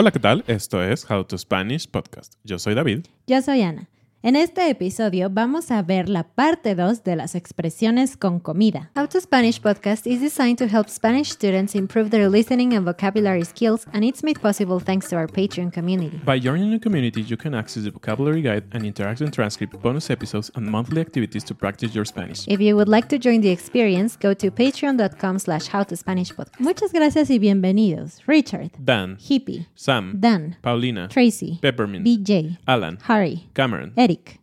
Hola, 0.00 0.12
¿qué 0.12 0.18
tal? 0.18 0.44
Esto 0.46 0.82
es 0.82 1.04
How 1.10 1.24
to 1.24 1.36
Spanish 1.36 1.86
Podcast. 1.86 2.36
Yo 2.42 2.58
soy 2.58 2.74
David. 2.74 3.04
Yo 3.26 3.42
soy 3.42 3.60
Ana. 3.60 3.86
En 4.22 4.36
este 4.36 4.68
episodio 4.68 5.30
vamos 5.30 5.70
a 5.70 5.80
ver 5.80 6.10
la 6.10 6.24
parte 6.24 6.74
2 6.74 7.04
de 7.04 7.16
las 7.16 7.34
expresiones 7.34 8.18
con 8.18 8.38
comida. 8.38 8.90
How 8.94 9.08
to 9.08 9.18
Spanish 9.18 9.58
podcast 9.62 10.06
is 10.06 10.20
designed 10.20 10.58
to 10.58 10.66
help 10.66 10.90
Spanish 10.90 11.30
students 11.30 11.74
improve 11.74 12.10
their 12.10 12.28
listening 12.28 12.74
and 12.74 12.84
vocabulary 12.84 13.46
skills, 13.46 13.86
and 13.94 14.04
it's 14.04 14.22
made 14.22 14.38
possible 14.38 14.78
thanks 14.78 15.08
to 15.08 15.16
our 15.16 15.26
Patreon 15.26 15.72
community. 15.72 16.20
By 16.22 16.38
joining 16.38 16.70
the 16.70 16.78
community, 16.78 17.22
you 17.22 17.38
can 17.38 17.54
access 17.54 17.84
the 17.84 17.92
vocabulary 17.92 18.42
guide 18.42 18.64
and 18.72 18.84
interactive 18.84 19.32
transcript, 19.32 19.80
bonus 19.80 20.10
episodes, 20.10 20.50
and 20.54 20.66
monthly 20.66 21.00
activities 21.00 21.42
to 21.44 21.54
practice 21.54 21.94
your 21.94 22.04
Spanish. 22.04 22.46
If 22.46 22.60
you 22.60 22.76
would 22.76 22.90
like 22.90 23.08
to 23.08 23.18
join 23.18 23.40
the 23.40 23.48
experience, 23.48 24.18
go 24.18 24.34
to 24.34 24.50
patreon.com 24.50 25.38
slash 25.38 25.70
howtospanishpodcast. 25.70 26.60
Muchas 26.60 26.92
gracias 26.92 27.30
y 27.30 27.38
bienvenidos. 27.38 28.20
Richard, 28.26 28.72
Dan, 28.84 29.16
Hippie, 29.16 29.66
Sam, 29.74 30.20
Dan, 30.20 30.58
Paulina, 30.60 31.08
Tracy, 31.08 31.58
Peppermint, 31.62 32.04
BJ, 32.04 32.58
Alan, 32.66 32.98
Harry, 33.08 33.48
Cameron. 33.54 33.94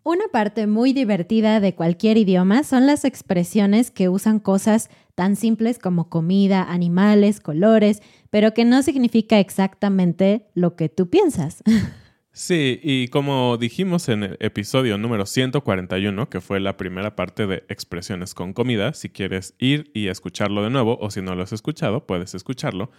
Una 0.03 0.27
parte 0.31 0.67
muy 0.67 0.93
divertida 0.93 1.59
de 1.59 1.75
cualquier 1.75 2.17
idioma 2.17 2.63
son 2.63 2.85
las 2.85 3.05
expresiones 3.05 3.91
que 3.91 4.09
usan 4.09 4.39
cosas 4.39 4.89
tan 5.15 5.35
simples 5.35 5.79
como 5.79 6.09
comida, 6.09 6.63
animales, 6.63 7.39
colores, 7.39 8.01
pero 8.29 8.53
que 8.53 8.65
no 8.65 8.83
significa 8.83 9.39
exactamente 9.39 10.47
lo 10.53 10.75
que 10.75 10.89
tú 10.89 11.09
piensas. 11.09 11.63
Sí, 12.39 12.79
y 12.83 13.07
como 13.07 13.57
dijimos 13.57 14.09
en 14.09 14.21
el 14.21 14.37
episodio 14.39 14.99
número 14.99 15.25
141, 15.25 16.29
que 16.29 16.39
fue 16.39 16.59
la 16.59 16.77
primera 16.77 17.15
parte 17.15 17.47
de 17.47 17.63
expresiones 17.67 18.35
con 18.35 18.53
comida, 18.53 18.93
si 18.93 19.09
quieres 19.09 19.55
ir 19.57 19.89
y 19.95 20.09
escucharlo 20.09 20.61
de 20.63 20.69
nuevo, 20.69 20.99
o 21.01 21.09
si 21.09 21.23
no 21.23 21.33
lo 21.33 21.41
has 21.41 21.51
escuchado, 21.51 22.05
puedes 22.05 22.35
escucharlo. 22.35 22.91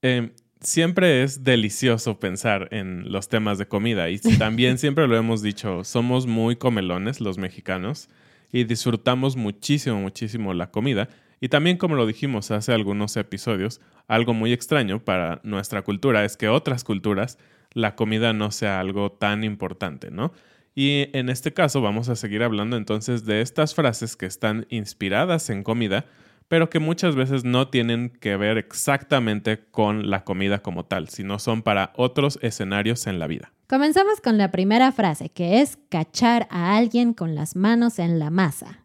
Eh, 0.00 0.34
siempre 0.64 1.22
es 1.22 1.44
delicioso 1.44 2.18
pensar 2.18 2.68
en 2.72 3.12
los 3.12 3.28
temas 3.28 3.58
de 3.58 3.66
comida 3.66 4.08
y 4.10 4.18
también 4.38 4.78
siempre 4.78 5.06
lo 5.06 5.16
hemos 5.16 5.42
dicho, 5.42 5.84
somos 5.84 6.26
muy 6.26 6.56
comelones 6.56 7.20
los 7.20 7.38
mexicanos 7.38 8.08
y 8.50 8.64
disfrutamos 8.64 9.36
muchísimo, 9.36 10.00
muchísimo 10.00 10.54
la 10.54 10.70
comida. 10.70 11.08
Y 11.40 11.48
también, 11.48 11.76
como 11.76 11.96
lo 11.96 12.06
dijimos 12.06 12.50
hace 12.50 12.72
algunos 12.72 13.16
episodios, 13.16 13.80
algo 14.06 14.32
muy 14.32 14.52
extraño 14.52 15.04
para 15.04 15.40
nuestra 15.42 15.82
cultura 15.82 16.24
es 16.24 16.36
que 16.36 16.48
otras 16.48 16.84
culturas 16.84 17.38
la 17.72 17.96
comida 17.96 18.32
no 18.32 18.50
sea 18.50 18.80
algo 18.80 19.12
tan 19.12 19.44
importante, 19.44 20.10
¿no? 20.10 20.32
Y 20.74 21.08
en 21.12 21.28
este 21.28 21.52
caso 21.52 21.80
vamos 21.80 22.08
a 22.08 22.16
seguir 22.16 22.42
hablando 22.42 22.76
entonces 22.76 23.26
de 23.26 23.40
estas 23.40 23.74
frases 23.74 24.16
que 24.16 24.26
están 24.26 24.66
inspiradas 24.70 25.50
en 25.50 25.62
comida, 25.62 26.06
pero 26.48 26.70
que 26.70 26.78
muchas 26.78 27.16
veces 27.16 27.44
no 27.44 27.68
tienen 27.68 28.10
que 28.10 28.36
ver 28.36 28.58
exactamente 28.58 29.64
con 29.70 30.10
la 30.10 30.24
comida 30.24 30.60
como 30.60 30.84
tal, 30.84 31.08
sino 31.08 31.38
son 31.38 31.62
para 31.62 31.92
otros 31.96 32.38
escenarios 32.42 33.06
en 33.06 33.18
la 33.18 33.26
vida. 33.26 33.52
Comenzamos 33.68 34.20
con 34.20 34.38
la 34.38 34.50
primera 34.50 34.92
frase, 34.92 35.30
que 35.30 35.60
es 35.60 35.78
cachar 35.88 36.46
a 36.50 36.76
alguien 36.76 37.14
con 37.14 37.34
las 37.34 37.56
manos 37.56 37.98
en 37.98 38.18
la 38.18 38.30
masa. 38.30 38.84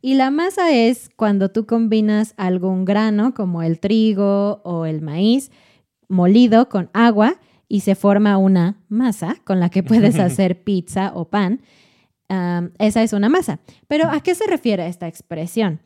Y 0.00 0.14
la 0.14 0.30
masa 0.30 0.72
es 0.72 1.10
cuando 1.16 1.50
tú 1.50 1.66
combinas 1.66 2.34
algún 2.36 2.84
grano 2.84 3.34
como 3.34 3.62
el 3.62 3.80
trigo 3.80 4.60
o 4.64 4.86
el 4.86 5.00
maíz 5.00 5.50
molido 6.08 6.68
con 6.68 6.90
agua 6.92 7.40
y 7.68 7.80
se 7.80 7.94
forma 7.94 8.38
una 8.38 8.80
masa 8.88 9.36
con 9.44 9.60
la 9.60 9.70
que 9.70 9.82
puedes 9.82 10.18
hacer 10.20 10.62
pizza 10.62 11.12
o 11.14 11.28
pan. 11.28 11.62
Um, 12.28 12.70
esa 12.78 13.02
es 13.02 13.12
una 13.12 13.28
masa. 13.28 13.60
Pero 13.88 14.08
¿a 14.10 14.20
qué 14.20 14.34
se 14.34 14.46
refiere 14.46 14.86
esta 14.86 15.08
expresión? 15.08 15.80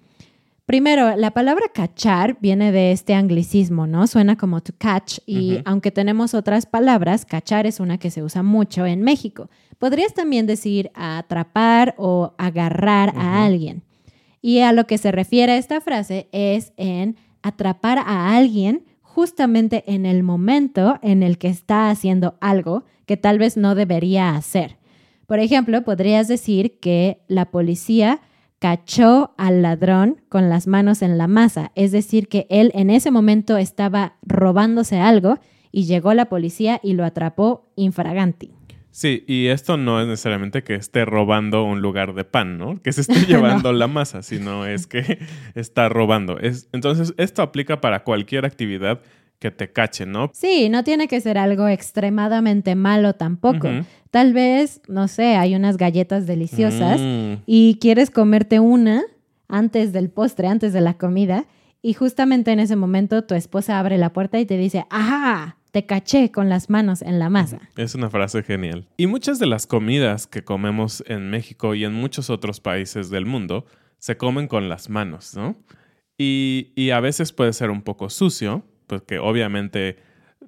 Primero, 0.65 1.17
la 1.17 1.33
palabra 1.33 1.67
cachar 1.75 2.39
viene 2.41 2.71
de 2.71 2.93
este 2.93 3.15
anglicismo, 3.15 3.89
¿no? 3.89 4.07
Suena 4.07 4.37
como 4.37 4.61
to 4.61 4.73
catch 4.79 5.19
y 5.27 5.59
aunque 5.65 5.91
tenemos 5.91 6.35
otras 6.35 6.67
palabras, 6.67 7.27
cachar 7.27 7.67
es 7.67 7.81
una 7.81 7.99
que 7.99 8.11
se 8.11 8.23
usa 8.23 8.45
mucho 8.45 8.87
en 8.87 9.03
México. 9.03 9.51
Podrías 9.79 10.15
también 10.15 10.47
decir 10.47 10.93
atrapar 10.95 11.95
o 11.99 12.35
agarrar 12.39 13.13
a 13.17 13.45
alguien. 13.45 13.83
Y 14.41 14.61
a 14.61 14.73
lo 14.73 14.87
que 14.87 14.99
se 14.99 15.11
refiere 15.11 15.57
esta 15.57 15.81
frase 15.81 16.29
es 16.31 16.73
en 16.77 17.17
atrapar 17.43 17.99
a 17.99 18.37
alguien 18.37 18.85
justamente 19.03 19.83
en 19.93 20.07
el 20.07 20.23
momento 20.23 20.99
en 21.03 21.25
el 21.25 21.39
que 21.39 21.49
está 21.49 21.91
haciendo 21.91 22.37
algo 22.41 22.85
que 23.05 23.17
tal 23.17 23.39
vez 23.39 23.57
no 23.57 23.75
debería 23.75 24.37
hacer. 24.37 24.79
Por 25.27 25.41
ejemplo, 25.41 25.83
podrías 25.83 26.29
decir 26.29 26.79
que 26.79 27.21
la 27.27 27.51
policía 27.51 28.21
cachó 28.63 29.35
al 29.39 29.61
ladrón 29.61 30.21
con 30.29 30.49
las 30.49 30.69
manos 30.69 31.03
en 31.03 31.19
la 31.19 31.27
masa, 31.27 31.73
es 31.75 31.91
decir, 31.91 32.29
que 32.29 32.47
él 32.49 32.71
en 32.75 32.91
ese 32.91 33.11
momento 33.11 33.57
estaba 33.57 34.15
robándose 34.23 35.01
algo 35.01 35.41
y 35.73 35.87
llegó 35.87 36.15
la 36.15 36.27
policía 36.27 36.79
y 36.81 36.93
lo 36.93 37.05
atrapó 37.05 37.69
infraganti. 37.75 38.53
Sí, 38.93 39.25
y 39.27 39.49
esto 39.49 39.79
no 39.79 40.01
es 40.01 40.07
necesariamente 40.07 40.63
que 40.63 40.77
esté 40.77 41.05
robando 41.05 41.65
un 41.65 41.83
lugar 41.83 42.15
de 42.15 42.23
pan, 42.23 42.57
¿no? 42.57 42.81
Que 42.81 42.93
se 42.93 43.01
esté 43.01 43.15
llevando 43.27 43.73
la 43.73 43.89
masa, 43.89 44.23
sino 44.23 44.65
es 44.65 44.87
que 44.87 45.19
está 45.57 45.89
robando. 45.89 46.39
Es, 46.39 46.69
entonces, 46.71 47.15
esto 47.17 47.43
aplica 47.43 47.81
para 47.81 48.05
cualquier 48.05 48.45
actividad 48.45 49.01
que 49.43 49.51
te 49.51 49.73
cache, 49.73 50.07
¿no? 50.07 50.31
Sí, 50.33 50.69
no 50.69 50.85
tiene 50.85 51.09
que 51.09 51.21
ser 51.21 51.37
algo 51.37 51.67
extremadamente 51.69 52.77
malo 52.77 53.15
tampoco. 53.15 53.69
Tal 54.13 54.33
vez, 54.33 54.81
no 54.89 55.09
sé, 55.09 55.35
hay 55.37 55.55
unas 55.57 55.77
galletas 55.77 56.27
deliciosas 56.29 57.01
Mm. 57.01 57.43
y 57.45 57.79
quieres 57.81 58.11
comerte 58.11 58.61
una 58.61 59.03
antes 59.49 59.93
del 59.93 60.11
postre, 60.11 60.47
antes 60.47 60.73
de 60.73 60.81
la 60.81 60.95
comida, 60.95 61.45
y 61.83 61.95
justamente 61.95 62.53
en 62.53 62.61
ese 62.61 62.77
momento 62.77 63.25
tu 63.25 63.35
esposa 63.35 63.79
abre 63.81 63.99
la 63.99 64.13
puerta 64.13 64.39
y 64.39 64.47
te 64.47 64.57
dice, 64.57 64.87
¡ajá! 64.91 65.57
Te 65.73 65.87
caché 65.87 66.31
con 66.31 66.49
las 66.49 66.69
manos 66.71 67.03
en 67.03 67.19
la 67.19 67.29
masa. 67.31 67.59
Es 67.77 67.95
una 67.95 68.11
frase 68.11 68.43
genial. 68.43 68.87
Y 68.99 69.07
muchas 69.09 69.39
de 69.39 69.47
las 69.47 69.67
comidas 69.67 70.27
que 70.27 70.45
comemos 70.45 71.03
en 71.09 71.31
México 71.31 71.75
y 71.75 71.85
en 71.85 71.95
muchos 71.95 72.29
otros 72.31 72.61
países 72.61 73.09
del 73.11 73.25
mundo 73.27 73.65
se 73.99 74.17
comen 74.17 74.47
con 74.49 74.69
las 74.69 74.89
manos, 74.91 75.35
¿no? 75.35 75.57
Y, 76.19 76.73
y 76.77 76.91
a 76.91 77.01
veces 77.01 77.33
puede 77.33 77.53
ser 77.55 77.71
un 77.71 77.81
poco 77.83 78.11
sucio, 78.11 78.63
porque 78.87 79.19
obviamente 79.19 79.97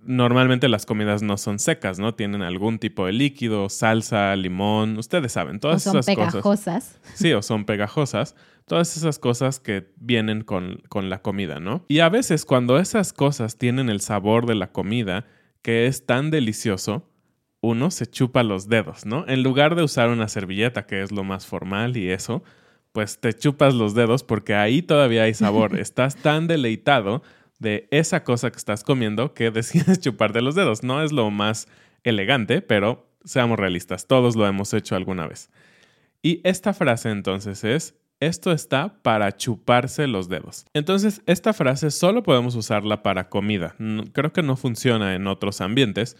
normalmente 0.03 0.69
las 0.69 0.87
comidas 0.87 1.23
no 1.23 1.37
son 1.37 1.59
secas, 1.59 1.99
¿no? 1.99 2.15
Tienen 2.15 2.43
algún 2.43 2.79
tipo 2.79 3.07
de 3.07 3.13
líquido, 3.13 3.69
salsa, 3.69 4.35
limón, 4.37 4.99
ustedes 4.99 5.33
saben, 5.33 5.61
todas 5.61 5.87
o 5.87 5.91
son 5.91 6.01
esas 6.01 6.07
pegajosas. 6.07 6.43
cosas. 6.43 7.01
Sí, 7.15 7.33
o 7.33 7.43
son 7.43 7.65
pegajosas. 7.65 8.35
Todas 8.67 8.97
esas 8.97 9.19
cosas 9.19 9.61
que 9.61 9.93
vienen 9.97 10.43
con, 10.43 10.83
con 10.89 11.11
la 11.11 11.21
comida, 11.21 11.61
¿no? 11.61 11.85
Y 11.89 11.99
a 12.01 12.09
veces 12.09 12.47
cuando 12.47 12.79
esas 12.79 13.13
cosas 13.13 13.59
tienen 13.59 13.91
el 13.91 14.01
sabor 14.01 14.47
de 14.47 14.55
la 14.55 14.73
comida, 14.73 15.27
que 15.61 15.87
es 15.87 16.07
tan 16.07 16.31
delicioso, 16.31 17.11
uno 17.61 17.91
se 17.91 18.07
chupa 18.07 18.43
los 18.43 18.69
dedos, 18.69 19.07
¿no? 19.07 19.25
En 19.27 19.43
lugar 19.43 19.75
de 19.75 19.83
usar 19.83 20.09
una 20.09 20.29
servilleta, 20.29 20.87
que 20.87 21.03
es 21.03 21.13
lo 21.13 21.25
más 21.25 21.47
formal 21.47 21.97
y 21.97 22.11
eso, 22.11 22.43
pues 22.93 23.21
te 23.21 23.33
chupas 23.35 23.75
los 23.75 23.95
dedos 23.95 24.23
porque 24.23 24.55
ahí 24.55 24.83
todavía 24.83 25.25
hay 25.25 25.35
sabor. 25.35 25.79
Estás 25.79 26.17
tan 26.17 26.47
deleitado 26.47 27.23
de 27.65 27.89
esa 27.91 28.23
cosa 28.23 28.53
que 28.53 28.59
estás 28.59 28.85
comiendo 28.85 29.35
que 29.35 29.51
decides 29.51 29.99
chuparte 30.01 30.41
los 30.41 30.55
dedos. 30.55 30.85
No 30.85 31.03
es 31.03 31.11
lo 31.11 31.33
más 31.33 31.67
elegante, 32.05 32.63
pero 32.63 33.09
seamos 33.25 33.59
realistas, 33.59 34.07
todos 34.07 34.37
lo 34.37 34.47
hemos 34.47 34.73
hecho 34.73 34.95
alguna 34.95 35.27
vez. 35.27 35.51
Y 36.23 36.41
esta 36.45 36.73
frase 36.73 37.11
entonces 37.11 37.65
es, 37.65 37.95
esto 38.21 38.53
está 38.53 39.03
para 39.03 39.37
chuparse 39.37 40.07
los 40.07 40.29
dedos. 40.29 40.67
Entonces, 40.73 41.23
esta 41.27 41.53
frase 41.53 41.91
solo 41.91 42.23
podemos 42.23 42.55
usarla 42.55 43.03
para 43.03 43.29
comida. 43.29 43.75
Creo 44.13 44.33
que 44.33 44.43
no 44.43 44.57
funciona 44.57 45.15
en 45.15 45.27
otros 45.27 45.61
ambientes, 45.61 46.17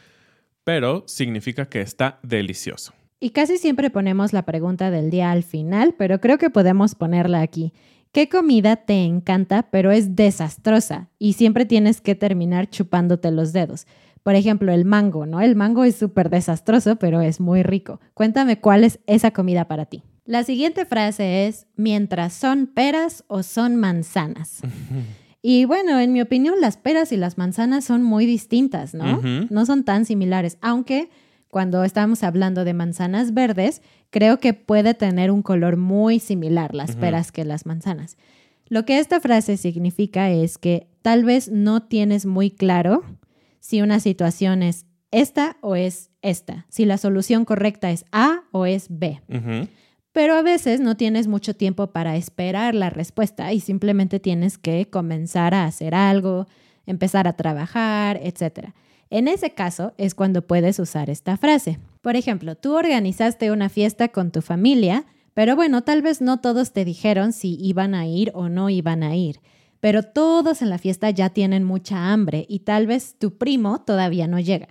pero 0.65 1.05
significa 1.07 1.67
que 1.67 1.81
está 1.81 2.19
delicioso. 2.23 2.93
Y 3.21 3.31
casi 3.31 3.57
siempre 3.57 3.91
ponemos 3.91 4.33
la 4.33 4.43
pregunta 4.43 4.91
del 4.91 5.11
día 5.11 5.31
al 5.31 5.45
final, 5.45 5.95
pero 5.97 6.21
creo 6.21 6.37
que 6.37 6.51
podemos 6.51 6.95
ponerla 6.95 7.41
aquí. 7.41 7.73
¿Qué 8.15 8.29
comida 8.29 8.77
te 8.77 9.03
encanta 9.03 9.71
pero 9.73 9.91
es 9.91 10.15
desastrosa 10.15 11.09
y 11.19 11.33
siempre 11.33 11.65
tienes 11.65 12.01
que 12.01 12.15
terminar 12.15 12.71
chupándote 12.71 13.33
los 13.33 13.53
dedos? 13.53 13.89
Por 14.23 14.37
ejemplo, 14.37 14.71
el 14.73 14.85
mango, 14.85 15.27
¿no? 15.27 15.41
El 15.41 15.57
mango 15.57 15.83
es 15.83 15.97
súper 15.97 16.31
desastroso, 16.31 16.95
pero 16.95 17.21
es 17.21 17.41
muy 17.41 17.65
rico. 17.65 17.99
Cuéntame 18.15 18.61
cuál 18.61 18.85
es 18.85 19.01
esa 19.09 19.33
comida 19.33 19.67
para 19.67 19.87
ti. 19.87 20.05
La 20.27 20.45
siguiente 20.45 20.85
frase 20.85 21.49
es, 21.49 21.67
mientras 21.75 22.35
son 22.35 22.69
peras 22.69 23.25
o 23.27 23.43
son 23.43 23.75
manzanas. 23.77 24.61
Y 25.47 25.67
bueno, 25.67 26.01
en 26.01 26.11
mi 26.15 26.23
opinión, 26.23 26.59
las 26.59 26.79
peras 26.79 27.13
y 27.13 27.19
las 27.19 27.37
manzanas 27.37 27.85
son 27.85 28.03
muy 28.03 28.25
distintas, 28.25 28.95
¿no? 28.95 29.21
No 29.51 29.67
son 29.67 29.85
tan 29.85 30.07
similares, 30.07 30.57
aunque 30.63 31.11
cuando 31.55 31.85
estamos 31.85 32.25
hablando 32.25 32.65
de 32.65 32.73
manzanas 32.73 33.35
verdes, 33.35 33.83
creo 34.15 34.39
que 34.39 34.55
puede 34.55 34.95
tener 34.95 35.33
un 35.33 35.43
color 35.43 35.77
muy 35.77 36.21
similar 36.21 36.73
las 36.73 36.95
peras 36.95 37.33
que 37.33 37.45
las 37.45 37.67
manzanas. 37.67 38.17
Lo 38.69 38.85
que 38.85 39.01
esta 39.01 39.19
frase 39.19 39.57
significa 39.57 40.31
es 40.31 40.57
que 40.57 40.87
tal 41.03 41.25
vez 41.25 41.51
no 41.51 41.83
tienes 41.83 42.25
muy 42.25 42.53
claro 42.53 43.03
si 43.59 43.83
una 43.83 43.99
situación 43.99 44.63
es 44.63 44.87
esta 45.11 45.57
o 45.63 45.75
es 45.75 46.13
esta, 46.23 46.65
si 46.69 46.85
la 46.85 46.97
solución 46.97 47.45
correcta 47.45 47.91
es 47.91 48.05
A 48.13 48.45
o 48.53 48.67
es 48.67 48.87
B. 48.89 49.21
Pero 50.13 50.35
a 50.37 50.43
veces 50.43 50.79
no 50.79 50.97
tienes 50.97 51.27
mucho 51.27 51.57
tiempo 51.57 51.89
para 51.89 52.15
esperar 52.15 52.77
la 52.77 52.91
respuesta 52.91 53.53
y 53.53 53.59
simplemente 53.59 54.21
tienes 54.21 54.59
que 54.59 54.89
comenzar 54.89 55.55
a 55.55 55.65
hacer 55.65 55.93
algo, 55.93 56.47
empezar 56.87 57.27
a 57.27 57.33
trabajar, 57.33 58.21
etc. 58.23 58.69
En 59.11 59.27
ese 59.27 59.51
caso 59.55 59.93
es 59.99 60.15
cuando 60.15 60.47
puedes 60.47 60.79
usar 60.79 61.11
esta 61.11 61.37
frase. 61.37 61.81
Por 62.05 62.17
ejemplo, 62.17 62.55
tú 62.55 62.77
organizaste 62.77 63.51
una 63.51 63.71
fiesta 63.71 64.09
con 64.09 64.31
tu 64.31 64.43
familia, 64.43 65.07
pero 65.33 65.57
bueno, 65.57 65.85
tal 65.85 66.03
vez 66.03 66.21
no 66.21 66.39
todos 66.39 66.75
te 66.75 66.85
dijeron 66.85 67.33
si 67.33 67.57
iban 67.59 67.95
a 67.95 68.07
ir 68.07 68.31
o 68.35 68.51
no 68.51 68.69
iban 68.69 69.03
a 69.03 69.17
ir. 69.17 69.41
Pero 69.81 70.03
todos 70.03 70.61
en 70.61 70.69
la 70.69 70.77
fiesta 70.77 71.09
ya 71.09 71.31
tienen 71.31 71.65
mucha 71.65 72.13
hambre 72.13 72.45
y 72.47 72.59
tal 72.59 72.87
vez 72.87 73.17
tu 73.19 73.39
primo 73.39 73.81
todavía 73.81 74.27
no 74.27 74.39
llega. 74.39 74.69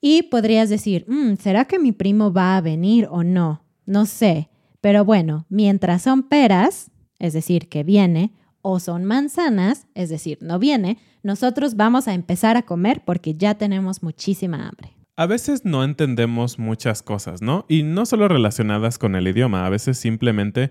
Y 0.00 0.24
podrías 0.24 0.68
decir, 0.68 1.04
"Mm, 1.06 1.36
¿será 1.36 1.66
que 1.66 1.78
mi 1.78 1.92
primo 1.92 2.32
va 2.32 2.56
a 2.56 2.60
venir 2.60 3.06
o 3.08 3.22
no? 3.22 3.62
No 3.86 4.04
sé. 4.04 4.48
Pero 4.80 5.04
bueno, 5.04 5.46
mientras 5.48 6.02
son 6.02 6.24
peras, 6.24 6.90
es 7.20 7.34
decir, 7.34 7.68
que 7.68 7.84
viene, 7.84 8.32
o 8.62 8.80
son 8.80 9.04
manzanas, 9.04 9.86
es 9.94 10.08
decir, 10.08 10.38
no 10.40 10.58
viene, 10.58 10.98
nosotros 11.22 11.76
vamos 11.76 12.08
a 12.08 12.14
empezar 12.14 12.56
a 12.56 12.62
comer 12.62 13.04
porque 13.04 13.34
ya 13.34 13.54
tenemos 13.54 14.02
muchísima 14.02 14.66
hambre. 14.66 14.97
A 15.18 15.26
veces 15.26 15.64
no 15.64 15.82
entendemos 15.82 16.60
muchas 16.60 17.02
cosas, 17.02 17.42
¿no? 17.42 17.66
Y 17.68 17.82
no 17.82 18.06
solo 18.06 18.28
relacionadas 18.28 18.98
con 18.98 19.16
el 19.16 19.26
idioma, 19.26 19.66
a 19.66 19.68
veces 19.68 19.98
simplemente, 19.98 20.70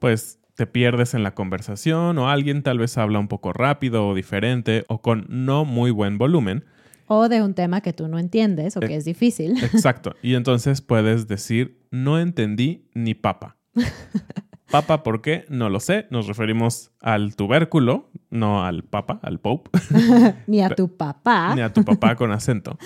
pues, 0.00 0.40
te 0.56 0.66
pierdes 0.66 1.14
en 1.14 1.22
la 1.22 1.36
conversación 1.36 2.18
o 2.18 2.28
alguien 2.28 2.64
tal 2.64 2.78
vez 2.78 2.98
habla 2.98 3.20
un 3.20 3.28
poco 3.28 3.52
rápido 3.52 4.08
o 4.08 4.14
diferente 4.16 4.84
o 4.88 5.02
con 5.02 5.26
no 5.28 5.64
muy 5.64 5.92
buen 5.92 6.18
volumen. 6.18 6.64
O 7.06 7.28
de 7.28 7.44
un 7.44 7.54
tema 7.54 7.80
que 7.80 7.92
tú 7.92 8.08
no 8.08 8.18
entiendes 8.18 8.76
o 8.76 8.80
que 8.80 8.96
es 8.96 9.04
difícil. 9.04 9.56
Exacto. 9.62 10.16
Y 10.20 10.34
entonces 10.34 10.80
puedes 10.80 11.28
decir, 11.28 11.78
no 11.92 12.18
entendí 12.18 12.88
ni 12.92 13.14
papa. 13.14 13.56
Papa, 14.68 15.04
¿por 15.04 15.22
qué? 15.22 15.44
No 15.48 15.70
lo 15.70 15.78
sé. 15.78 16.08
Nos 16.10 16.26
referimos 16.26 16.90
al 17.00 17.36
tubérculo, 17.36 18.10
no 18.30 18.64
al 18.64 18.82
papa, 18.82 19.20
al 19.22 19.38
pope. 19.38 19.70
Ni 20.48 20.60
a 20.60 20.70
tu 20.70 20.96
papá. 20.96 21.54
ni 21.54 21.60
a 21.60 21.72
tu 21.72 21.84
papá 21.84 22.16
con 22.16 22.32
acento. 22.32 22.76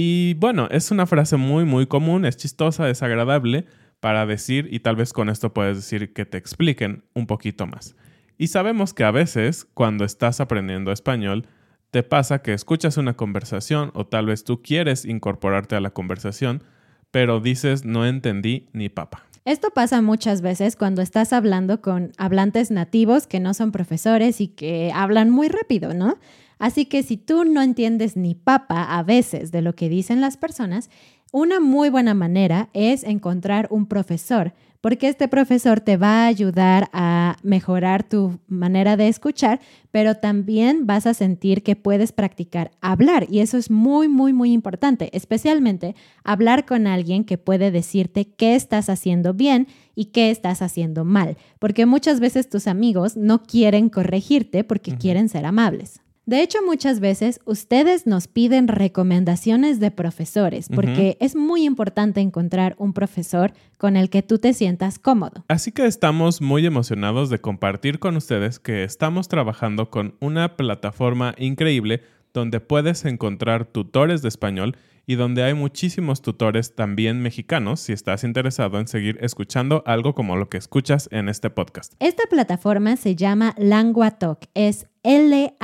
Y 0.00 0.34
bueno, 0.34 0.68
es 0.70 0.92
una 0.92 1.06
frase 1.06 1.36
muy, 1.36 1.64
muy 1.64 1.88
común, 1.88 2.24
es 2.24 2.36
chistosa, 2.36 2.88
es 2.88 3.02
agradable 3.02 3.64
para 3.98 4.26
decir, 4.26 4.68
y 4.70 4.78
tal 4.78 4.94
vez 4.94 5.12
con 5.12 5.28
esto 5.28 5.52
puedes 5.52 5.76
decir 5.76 6.12
que 6.12 6.24
te 6.24 6.38
expliquen 6.38 7.02
un 7.14 7.26
poquito 7.26 7.66
más. 7.66 7.96
Y 8.36 8.46
sabemos 8.46 8.94
que 8.94 9.02
a 9.02 9.10
veces, 9.10 9.66
cuando 9.74 10.04
estás 10.04 10.38
aprendiendo 10.38 10.92
español, 10.92 11.48
te 11.90 12.04
pasa 12.04 12.42
que 12.42 12.52
escuchas 12.52 12.96
una 12.96 13.14
conversación 13.14 13.90
o 13.92 14.06
tal 14.06 14.26
vez 14.26 14.44
tú 14.44 14.62
quieres 14.62 15.04
incorporarte 15.04 15.74
a 15.74 15.80
la 15.80 15.90
conversación, 15.90 16.62
pero 17.10 17.40
dices 17.40 17.84
no 17.84 18.06
entendí 18.06 18.68
ni 18.72 18.88
papa. 18.88 19.24
Esto 19.44 19.70
pasa 19.70 20.00
muchas 20.00 20.42
veces 20.42 20.76
cuando 20.76 21.02
estás 21.02 21.32
hablando 21.32 21.80
con 21.80 22.12
hablantes 22.18 22.70
nativos 22.70 23.26
que 23.26 23.40
no 23.40 23.52
son 23.52 23.72
profesores 23.72 24.40
y 24.40 24.46
que 24.46 24.92
hablan 24.94 25.30
muy 25.30 25.48
rápido, 25.48 25.92
¿no? 25.92 26.18
Así 26.58 26.86
que 26.86 27.02
si 27.02 27.16
tú 27.16 27.44
no 27.44 27.62
entiendes 27.62 28.16
ni 28.16 28.34
papa 28.34 28.98
a 28.98 29.02
veces 29.02 29.52
de 29.52 29.62
lo 29.62 29.74
que 29.74 29.88
dicen 29.88 30.20
las 30.20 30.36
personas, 30.36 30.90
una 31.32 31.60
muy 31.60 31.90
buena 31.90 32.14
manera 32.14 32.70
es 32.72 33.04
encontrar 33.04 33.68
un 33.70 33.86
profesor, 33.86 34.54
porque 34.80 35.08
este 35.08 35.28
profesor 35.28 35.80
te 35.80 35.96
va 35.96 36.24
a 36.24 36.26
ayudar 36.26 36.88
a 36.92 37.36
mejorar 37.42 38.08
tu 38.08 38.38
manera 38.46 38.96
de 38.96 39.08
escuchar, 39.08 39.60
pero 39.90 40.14
también 40.14 40.86
vas 40.86 41.06
a 41.06 41.14
sentir 41.14 41.62
que 41.62 41.76
puedes 41.76 42.12
practicar 42.12 42.70
hablar 42.80 43.26
y 43.28 43.40
eso 43.40 43.58
es 43.58 43.70
muy, 43.70 44.08
muy, 44.08 44.32
muy 44.32 44.52
importante, 44.52 45.10
especialmente 45.12 45.94
hablar 46.24 46.64
con 46.64 46.86
alguien 46.86 47.24
que 47.24 47.38
puede 47.38 47.70
decirte 47.70 48.32
qué 48.32 48.54
estás 48.54 48.88
haciendo 48.88 49.34
bien 49.34 49.66
y 49.94 50.06
qué 50.06 50.30
estás 50.30 50.62
haciendo 50.62 51.04
mal, 51.04 51.36
porque 51.58 51.84
muchas 51.86 52.20
veces 52.20 52.48
tus 52.48 52.68
amigos 52.68 53.16
no 53.16 53.42
quieren 53.42 53.88
corregirte 53.90 54.64
porque 54.64 54.96
quieren 54.96 55.28
ser 55.28 55.44
amables. 55.44 56.00
De 56.28 56.42
hecho, 56.42 56.58
muchas 56.62 57.00
veces 57.00 57.40
ustedes 57.46 58.06
nos 58.06 58.28
piden 58.28 58.68
recomendaciones 58.68 59.80
de 59.80 59.90
profesores 59.90 60.68
porque 60.68 61.16
es 61.20 61.34
muy 61.34 61.64
importante 61.64 62.20
encontrar 62.20 62.74
un 62.76 62.92
profesor 62.92 63.54
con 63.78 63.96
el 63.96 64.10
que 64.10 64.22
tú 64.22 64.38
te 64.38 64.52
sientas 64.52 64.98
cómodo. 64.98 65.46
Así 65.48 65.72
que 65.72 65.86
estamos 65.86 66.42
muy 66.42 66.66
emocionados 66.66 67.30
de 67.30 67.38
compartir 67.38 67.98
con 67.98 68.14
ustedes 68.14 68.58
que 68.58 68.84
estamos 68.84 69.28
trabajando 69.28 69.88
con 69.88 70.16
una 70.20 70.54
plataforma 70.58 71.34
increíble 71.38 72.02
donde 72.32 72.60
puedes 72.60 73.04
encontrar 73.04 73.64
tutores 73.64 74.22
de 74.22 74.28
español 74.28 74.76
y 75.06 75.14
donde 75.14 75.42
hay 75.42 75.54
muchísimos 75.54 76.20
tutores 76.20 76.74
también 76.74 77.20
mexicanos 77.22 77.80
si 77.80 77.94
estás 77.94 78.24
interesado 78.24 78.78
en 78.78 78.86
seguir 78.86 79.16
escuchando 79.22 79.82
algo 79.86 80.14
como 80.14 80.36
lo 80.36 80.50
que 80.50 80.58
escuchas 80.58 81.08
en 81.10 81.30
este 81.30 81.48
podcast. 81.48 81.94
Esta 81.98 82.24
plataforma 82.28 82.96
se 82.96 83.16
llama 83.16 83.54
LanguaTalk. 83.56 84.50
Es 84.52 84.86
L-A-N-G-U-A 85.02 85.58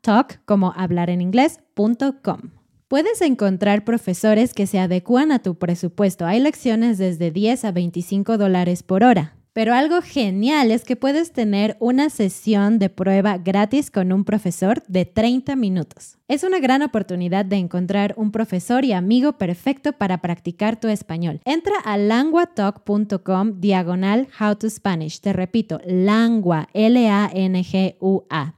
Talk, 0.00 0.40
como 0.46 0.72
hablar 0.74 1.10
en 1.10 1.20
inglés.com. 1.20 2.40
Puedes 2.88 3.20
encontrar 3.20 3.84
profesores 3.84 4.54
que 4.54 4.66
se 4.66 4.78
adecúan 4.78 5.32
a 5.32 5.40
tu 5.40 5.56
presupuesto. 5.58 6.24
Hay 6.24 6.40
lecciones 6.40 6.96
desde 6.96 7.30
10 7.32 7.64
a 7.66 7.72
25 7.72 8.38
dólares 8.38 8.82
por 8.82 9.02
hora. 9.02 9.35
Pero 9.56 9.72
algo 9.72 10.02
genial 10.02 10.70
es 10.70 10.84
que 10.84 10.96
puedes 10.96 11.32
tener 11.32 11.78
una 11.80 12.10
sesión 12.10 12.78
de 12.78 12.90
prueba 12.90 13.38
gratis 13.38 13.90
con 13.90 14.12
un 14.12 14.22
profesor 14.22 14.82
de 14.86 15.06
30 15.06 15.56
minutos. 15.56 16.18
Es 16.28 16.44
una 16.44 16.58
gran 16.58 16.82
oportunidad 16.82 17.46
de 17.46 17.56
encontrar 17.56 18.12
un 18.18 18.32
profesor 18.32 18.84
y 18.84 18.92
amigo 18.92 19.38
perfecto 19.38 19.94
para 19.94 20.20
practicar 20.20 20.78
tu 20.78 20.88
español. 20.88 21.40
Entra 21.46 21.72
a 21.86 21.96
languatalk.com 21.96 23.58
diagonal 23.58 24.28
how 24.38 24.56
to 24.56 24.68
Spanish. 24.68 25.20
Te 25.20 25.32
repito, 25.32 25.80
langua, 25.86 26.68
L-A-N-G-U-A. 26.74 28.54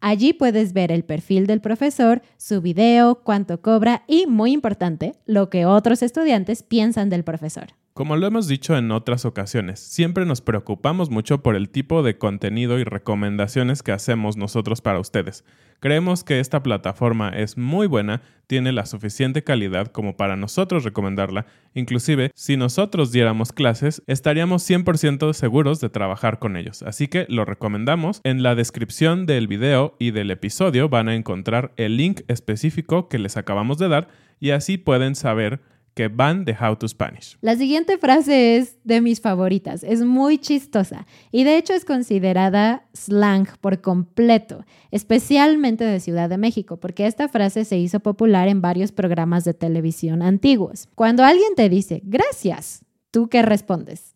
Allí 0.00 0.32
puedes 0.32 0.72
ver 0.72 0.92
el 0.92 1.04
perfil 1.04 1.46
del 1.46 1.60
profesor, 1.60 2.22
su 2.38 2.62
video, 2.62 3.16
cuánto 3.16 3.60
cobra 3.60 4.02
y, 4.06 4.26
muy 4.26 4.52
importante, 4.52 5.14
lo 5.26 5.50
que 5.50 5.66
otros 5.66 6.02
estudiantes 6.02 6.62
piensan 6.62 7.10
del 7.10 7.22
profesor. 7.22 7.74
Como 7.98 8.16
lo 8.16 8.28
hemos 8.28 8.46
dicho 8.46 8.76
en 8.78 8.92
otras 8.92 9.24
ocasiones, 9.24 9.80
siempre 9.80 10.24
nos 10.24 10.40
preocupamos 10.40 11.10
mucho 11.10 11.42
por 11.42 11.56
el 11.56 11.68
tipo 11.68 12.04
de 12.04 12.16
contenido 12.16 12.78
y 12.78 12.84
recomendaciones 12.84 13.82
que 13.82 13.90
hacemos 13.90 14.36
nosotros 14.36 14.80
para 14.80 15.00
ustedes. 15.00 15.44
Creemos 15.80 16.22
que 16.22 16.38
esta 16.38 16.62
plataforma 16.62 17.30
es 17.30 17.58
muy 17.58 17.88
buena, 17.88 18.22
tiene 18.46 18.70
la 18.70 18.86
suficiente 18.86 19.42
calidad 19.42 19.88
como 19.88 20.16
para 20.16 20.36
nosotros 20.36 20.84
recomendarla. 20.84 21.46
Inclusive, 21.74 22.30
si 22.36 22.56
nosotros 22.56 23.10
diéramos 23.10 23.50
clases, 23.50 24.00
estaríamos 24.06 24.62
100% 24.70 25.32
seguros 25.32 25.80
de 25.80 25.88
trabajar 25.90 26.38
con 26.38 26.56
ellos. 26.56 26.84
Así 26.84 27.08
que 27.08 27.26
lo 27.28 27.44
recomendamos. 27.44 28.20
En 28.22 28.44
la 28.44 28.54
descripción 28.54 29.26
del 29.26 29.48
video 29.48 29.96
y 29.98 30.12
del 30.12 30.30
episodio 30.30 30.88
van 30.88 31.08
a 31.08 31.16
encontrar 31.16 31.72
el 31.76 31.96
link 31.96 32.20
específico 32.28 33.08
que 33.08 33.18
les 33.18 33.36
acabamos 33.36 33.76
de 33.76 33.88
dar 33.88 34.06
y 34.38 34.50
así 34.50 34.78
pueden 34.78 35.16
saber 35.16 35.60
que 35.98 36.06
van 36.06 36.44
de 36.44 36.52
How 36.58 36.76
to 36.76 36.86
Spanish. 36.86 37.36
La 37.40 37.56
siguiente 37.56 37.98
frase 37.98 38.56
es 38.56 38.78
de 38.84 39.00
mis 39.00 39.20
favoritas, 39.20 39.82
es 39.82 40.00
muy 40.04 40.38
chistosa 40.38 41.06
y 41.32 41.42
de 41.42 41.56
hecho 41.58 41.72
es 41.72 41.84
considerada 41.84 42.84
slang 42.94 43.48
por 43.60 43.80
completo, 43.80 44.64
especialmente 44.92 45.84
de 45.84 45.98
Ciudad 45.98 46.28
de 46.28 46.38
México, 46.38 46.76
porque 46.76 47.06
esta 47.08 47.26
frase 47.28 47.64
se 47.64 47.78
hizo 47.78 47.98
popular 47.98 48.46
en 48.46 48.60
varios 48.60 48.92
programas 48.92 49.42
de 49.44 49.54
televisión 49.54 50.22
antiguos. 50.22 50.88
Cuando 50.94 51.24
alguien 51.24 51.54
te 51.56 51.68
dice 51.68 52.00
gracias, 52.04 52.84
¿tú 53.10 53.28
qué 53.28 53.42
respondes? 53.42 54.14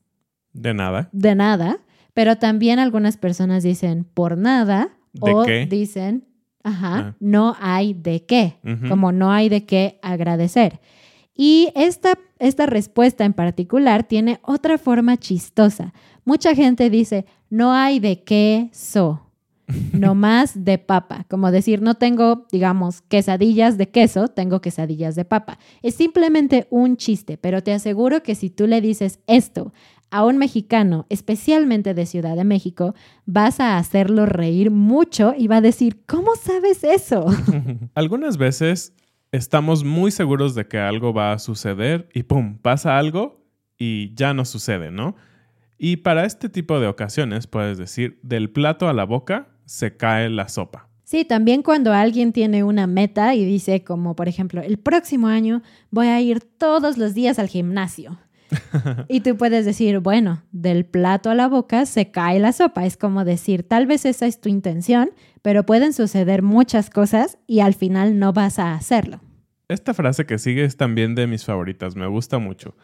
De 0.52 0.74
nada. 0.74 1.08
De 1.10 1.34
nada, 1.34 1.78
pero 2.14 2.36
también 2.36 2.78
algunas 2.78 3.16
personas 3.16 3.64
dicen 3.64 4.04
por 4.04 4.38
nada 4.38 4.90
¿De 5.14 5.32
o 5.34 5.42
qué? 5.44 5.66
dicen, 5.68 6.28
ajá, 6.62 6.96
Ah. 6.98 7.16
no 7.18 7.56
hay 7.58 7.92
de 7.94 8.24
qué, 8.24 8.58
como 8.88 9.10
no 9.10 9.32
hay 9.32 9.48
de 9.48 9.64
qué 9.66 9.98
agradecer. 10.02 10.78
Y 11.34 11.72
esta, 11.74 12.18
esta 12.38 12.66
respuesta 12.66 13.24
en 13.24 13.32
particular 13.32 14.04
tiene 14.04 14.40
otra 14.42 14.78
forma 14.78 15.16
chistosa. 15.16 15.94
Mucha 16.24 16.54
gente 16.54 16.90
dice, 16.90 17.24
no 17.48 17.72
hay 17.72 18.00
de 18.00 18.22
queso, 18.22 19.26
no 19.92 20.14
más 20.14 20.64
de 20.64 20.78
papa. 20.78 21.24
Como 21.28 21.50
decir, 21.50 21.80
no 21.80 21.94
tengo, 21.94 22.46
digamos, 22.52 23.02
quesadillas 23.02 23.78
de 23.78 23.88
queso, 23.88 24.28
tengo 24.28 24.60
quesadillas 24.60 25.14
de 25.14 25.24
papa. 25.24 25.58
Es 25.82 25.94
simplemente 25.94 26.66
un 26.70 26.96
chiste, 26.96 27.38
pero 27.38 27.62
te 27.62 27.72
aseguro 27.72 28.22
que 28.22 28.34
si 28.34 28.50
tú 28.50 28.66
le 28.66 28.80
dices 28.80 29.18
esto 29.26 29.72
a 30.10 30.26
un 30.26 30.36
mexicano, 30.36 31.06
especialmente 31.08 31.94
de 31.94 32.04
Ciudad 32.04 32.36
de 32.36 32.44
México, 32.44 32.94
vas 33.24 33.60
a 33.60 33.78
hacerlo 33.78 34.26
reír 34.26 34.70
mucho 34.70 35.32
y 35.36 35.48
va 35.48 35.56
a 35.56 35.62
decir, 35.62 36.02
¿cómo 36.06 36.36
sabes 36.36 36.84
eso? 36.84 37.24
Algunas 37.94 38.36
veces 38.36 38.92
estamos 39.32 39.82
muy 39.82 40.10
seguros 40.10 40.54
de 40.54 40.68
que 40.68 40.78
algo 40.78 41.12
va 41.12 41.32
a 41.32 41.38
suceder 41.38 42.08
y 42.12 42.22
¡pum! 42.22 42.58
pasa 42.58 42.98
algo 42.98 43.42
y 43.78 44.14
ya 44.14 44.34
no 44.34 44.44
sucede, 44.44 44.90
¿no? 44.90 45.16
Y 45.78 45.96
para 45.96 46.26
este 46.26 46.48
tipo 46.48 46.78
de 46.78 46.86
ocasiones 46.86 47.46
puedes 47.46 47.78
decir, 47.78 48.20
del 48.22 48.50
plato 48.50 48.88
a 48.88 48.92
la 48.92 49.04
boca 49.04 49.48
se 49.64 49.96
cae 49.96 50.28
la 50.28 50.48
sopa. 50.48 50.88
Sí, 51.02 51.24
también 51.24 51.62
cuando 51.62 51.92
alguien 51.92 52.32
tiene 52.32 52.62
una 52.62 52.86
meta 52.86 53.34
y 53.34 53.44
dice 53.44 53.82
como, 53.82 54.14
por 54.14 54.28
ejemplo, 54.28 54.62
el 54.62 54.78
próximo 54.78 55.26
año 55.26 55.62
voy 55.90 56.06
a 56.06 56.20
ir 56.20 56.40
todos 56.40 56.96
los 56.96 57.14
días 57.14 57.38
al 57.38 57.48
gimnasio. 57.48 58.18
y 59.08 59.20
tú 59.20 59.36
puedes 59.36 59.64
decir, 59.64 59.98
bueno, 59.98 60.42
del 60.52 60.84
plato 60.84 61.30
a 61.30 61.34
la 61.34 61.48
boca 61.48 61.86
se 61.86 62.10
cae 62.10 62.38
la 62.38 62.52
sopa. 62.52 62.86
Es 62.86 62.96
como 62.96 63.24
decir, 63.24 63.62
tal 63.62 63.86
vez 63.86 64.04
esa 64.04 64.26
es 64.26 64.40
tu 64.40 64.48
intención, 64.48 65.10
pero 65.42 65.64
pueden 65.64 65.92
suceder 65.92 66.42
muchas 66.42 66.90
cosas 66.90 67.38
y 67.46 67.60
al 67.60 67.74
final 67.74 68.18
no 68.18 68.32
vas 68.32 68.58
a 68.58 68.74
hacerlo. 68.74 69.20
Esta 69.68 69.94
frase 69.94 70.26
que 70.26 70.38
sigue 70.38 70.64
es 70.64 70.76
también 70.76 71.14
de 71.14 71.26
mis 71.26 71.44
favoritas, 71.44 71.96
me 71.96 72.06
gusta 72.06 72.38
mucho. 72.38 72.76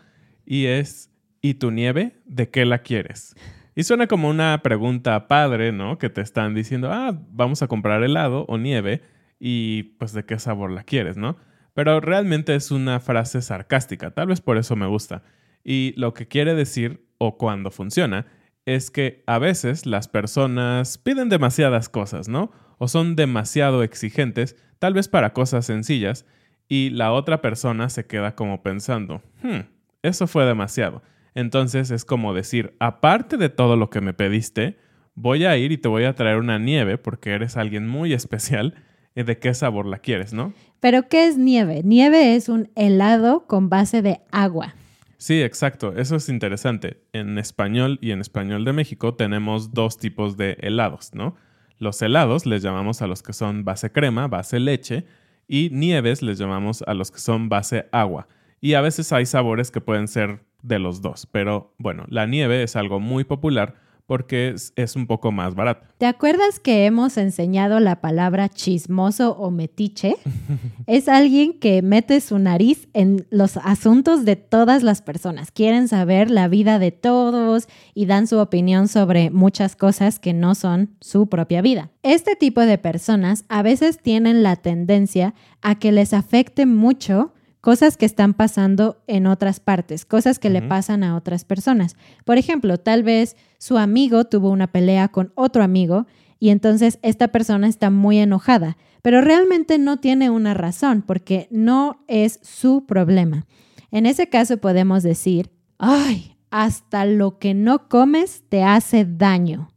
Y 0.46 0.66
es, 0.66 1.10
¿y 1.42 1.54
tu 1.54 1.70
nieve? 1.70 2.22
¿De 2.24 2.48
qué 2.48 2.64
la 2.64 2.78
quieres? 2.78 3.34
Y 3.74 3.84
suena 3.84 4.06
como 4.06 4.28
una 4.28 4.60
pregunta 4.62 5.28
padre, 5.28 5.70
¿no? 5.70 5.98
Que 5.98 6.10
te 6.10 6.20
están 6.20 6.54
diciendo, 6.54 6.90
ah, 6.90 7.16
vamos 7.30 7.62
a 7.62 7.68
comprar 7.68 8.02
helado 8.02 8.44
o 8.48 8.58
nieve 8.58 9.02
y 9.38 9.84
pues 9.98 10.12
de 10.12 10.24
qué 10.24 10.38
sabor 10.38 10.72
la 10.72 10.82
quieres, 10.82 11.16
¿no? 11.16 11.36
Pero 11.74 12.00
realmente 12.00 12.56
es 12.56 12.72
una 12.72 12.98
frase 12.98 13.40
sarcástica, 13.40 14.10
tal 14.10 14.26
vez 14.26 14.40
por 14.40 14.56
eso 14.56 14.74
me 14.74 14.86
gusta. 14.86 15.22
Y 15.70 15.92
lo 15.98 16.14
que 16.14 16.26
quiere 16.26 16.54
decir, 16.54 17.04
o 17.18 17.36
cuando 17.36 17.70
funciona, 17.70 18.24
es 18.64 18.90
que 18.90 19.22
a 19.26 19.38
veces 19.38 19.84
las 19.84 20.08
personas 20.08 20.96
piden 20.96 21.28
demasiadas 21.28 21.90
cosas, 21.90 22.26
¿no? 22.26 22.50
O 22.78 22.88
son 22.88 23.16
demasiado 23.16 23.82
exigentes, 23.82 24.56
tal 24.78 24.94
vez 24.94 25.08
para 25.08 25.34
cosas 25.34 25.66
sencillas, 25.66 26.24
y 26.68 26.88
la 26.88 27.12
otra 27.12 27.42
persona 27.42 27.90
se 27.90 28.06
queda 28.06 28.34
como 28.34 28.62
pensando, 28.62 29.20
hmm, 29.42 29.68
eso 30.02 30.26
fue 30.26 30.46
demasiado. 30.46 31.02
Entonces 31.34 31.90
es 31.90 32.06
como 32.06 32.32
decir, 32.32 32.74
aparte 32.80 33.36
de 33.36 33.50
todo 33.50 33.76
lo 33.76 33.90
que 33.90 34.00
me 34.00 34.14
pediste, 34.14 34.78
voy 35.14 35.44
a 35.44 35.54
ir 35.58 35.70
y 35.70 35.76
te 35.76 35.88
voy 35.88 36.04
a 36.04 36.14
traer 36.14 36.38
una 36.38 36.58
nieve 36.58 36.96
porque 36.96 37.32
eres 37.32 37.58
alguien 37.58 37.86
muy 37.86 38.12
especial 38.14 38.74
y 39.14 39.22
de 39.22 39.38
qué 39.38 39.52
sabor 39.52 39.84
la 39.84 39.98
quieres, 39.98 40.32
¿no? 40.32 40.54
Pero 40.80 41.10
¿qué 41.10 41.26
es 41.26 41.36
nieve? 41.36 41.82
Nieve 41.84 42.36
es 42.36 42.48
un 42.48 42.70
helado 42.74 43.46
con 43.46 43.68
base 43.68 44.00
de 44.00 44.22
agua. 44.32 44.74
Sí, 45.18 45.42
exacto. 45.42 45.94
Eso 45.96 46.16
es 46.16 46.28
interesante. 46.28 47.02
En 47.12 47.38
español 47.38 47.98
y 48.00 48.12
en 48.12 48.20
español 48.20 48.64
de 48.64 48.72
México 48.72 49.14
tenemos 49.14 49.74
dos 49.74 49.98
tipos 49.98 50.36
de 50.36 50.56
helados, 50.60 51.12
¿no? 51.12 51.34
Los 51.78 52.00
helados 52.02 52.46
les 52.46 52.62
llamamos 52.62 53.02
a 53.02 53.08
los 53.08 53.22
que 53.22 53.32
son 53.32 53.64
base 53.64 53.90
crema, 53.90 54.28
base 54.28 54.60
leche, 54.60 55.06
y 55.48 55.70
nieves 55.70 56.22
les 56.22 56.38
llamamos 56.38 56.82
a 56.82 56.94
los 56.94 57.10
que 57.10 57.18
son 57.18 57.48
base 57.48 57.88
agua. 57.90 58.28
Y 58.60 58.74
a 58.74 58.80
veces 58.80 59.12
hay 59.12 59.26
sabores 59.26 59.70
que 59.72 59.80
pueden 59.80 60.06
ser 60.06 60.44
de 60.62 60.78
los 60.78 61.02
dos, 61.02 61.26
pero 61.26 61.74
bueno, 61.78 62.04
la 62.08 62.26
nieve 62.26 62.62
es 62.62 62.76
algo 62.76 62.98
muy 63.00 63.24
popular 63.24 63.76
porque 64.08 64.48
es, 64.48 64.72
es 64.74 64.96
un 64.96 65.06
poco 65.06 65.32
más 65.32 65.54
barato. 65.54 65.86
¿Te 65.98 66.06
acuerdas 66.06 66.60
que 66.60 66.86
hemos 66.86 67.18
enseñado 67.18 67.78
la 67.78 68.00
palabra 68.00 68.48
chismoso 68.48 69.32
o 69.32 69.50
metiche? 69.50 70.16
es 70.86 71.08
alguien 71.08 71.52
que 71.52 71.82
mete 71.82 72.22
su 72.22 72.38
nariz 72.38 72.88
en 72.94 73.26
los 73.28 73.58
asuntos 73.58 74.24
de 74.24 74.36
todas 74.36 74.82
las 74.82 75.02
personas. 75.02 75.50
Quieren 75.50 75.88
saber 75.88 76.30
la 76.30 76.48
vida 76.48 76.78
de 76.78 76.90
todos 76.90 77.68
y 77.92 78.06
dan 78.06 78.26
su 78.26 78.38
opinión 78.38 78.88
sobre 78.88 79.28
muchas 79.28 79.76
cosas 79.76 80.18
que 80.18 80.32
no 80.32 80.54
son 80.54 80.96
su 81.02 81.28
propia 81.28 81.60
vida. 81.60 81.90
Este 82.02 82.34
tipo 82.34 82.62
de 82.62 82.78
personas 82.78 83.44
a 83.50 83.60
veces 83.62 83.98
tienen 84.00 84.42
la 84.42 84.56
tendencia 84.56 85.34
a 85.60 85.78
que 85.78 85.92
les 85.92 86.14
afecte 86.14 86.64
mucho 86.64 87.34
cosas 87.68 87.98
que 87.98 88.06
están 88.06 88.32
pasando 88.32 88.96
en 89.06 89.26
otras 89.26 89.60
partes, 89.60 90.06
cosas 90.06 90.38
que 90.38 90.48
le 90.48 90.62
pasan 90.62 91.04
a 91.04 91.14
otras 91.14 91.44
personas. 91.44 91.96
Por 92.24 92.38
ejemplo, 92.38 92.78
tal 92.78 93.02
vez 93.02 93.36
su 93.58 93.76
amigo 93.76 94.24
tuvo 94.24 94.48
una 94.48 94.68
pelea 94.68 95.08
con 95.08 95.32
otro 95.34 95.62
amigo 95.62 96.06
y 96.40 96.48
entonces 96.48 96.98
esta 97.02 97.28
persona 97.28 97.68
está 97.68 97.90
muy 97.90 98.20
enojada, 98.20 98.78
pero 99.02 99.20
realmente 99.20 99.76
no 99.76 99.98
tiene 99.98 100.30
una 100.30 100.54
razón 100.54 101.04
porque 101.06 101.46
no 101.50 102.02
es 102.08 102.40
su 102.42 102.86
problema. 102.86 103.44
En 103.90 104.06
ese 104.06 104.30
caso 104.30 104.56
podemos 104.56 105.02
decir, 105.02 105.50
ay, 105.76 106.38
hasta 106.50 107.04
lo 107.04 107.38
que 107.38 107.52
no 107.52 107.90
comes 107.90 108.44
te 108.48 108.62
hace 108.62 109.04
daño. 109.04 109.68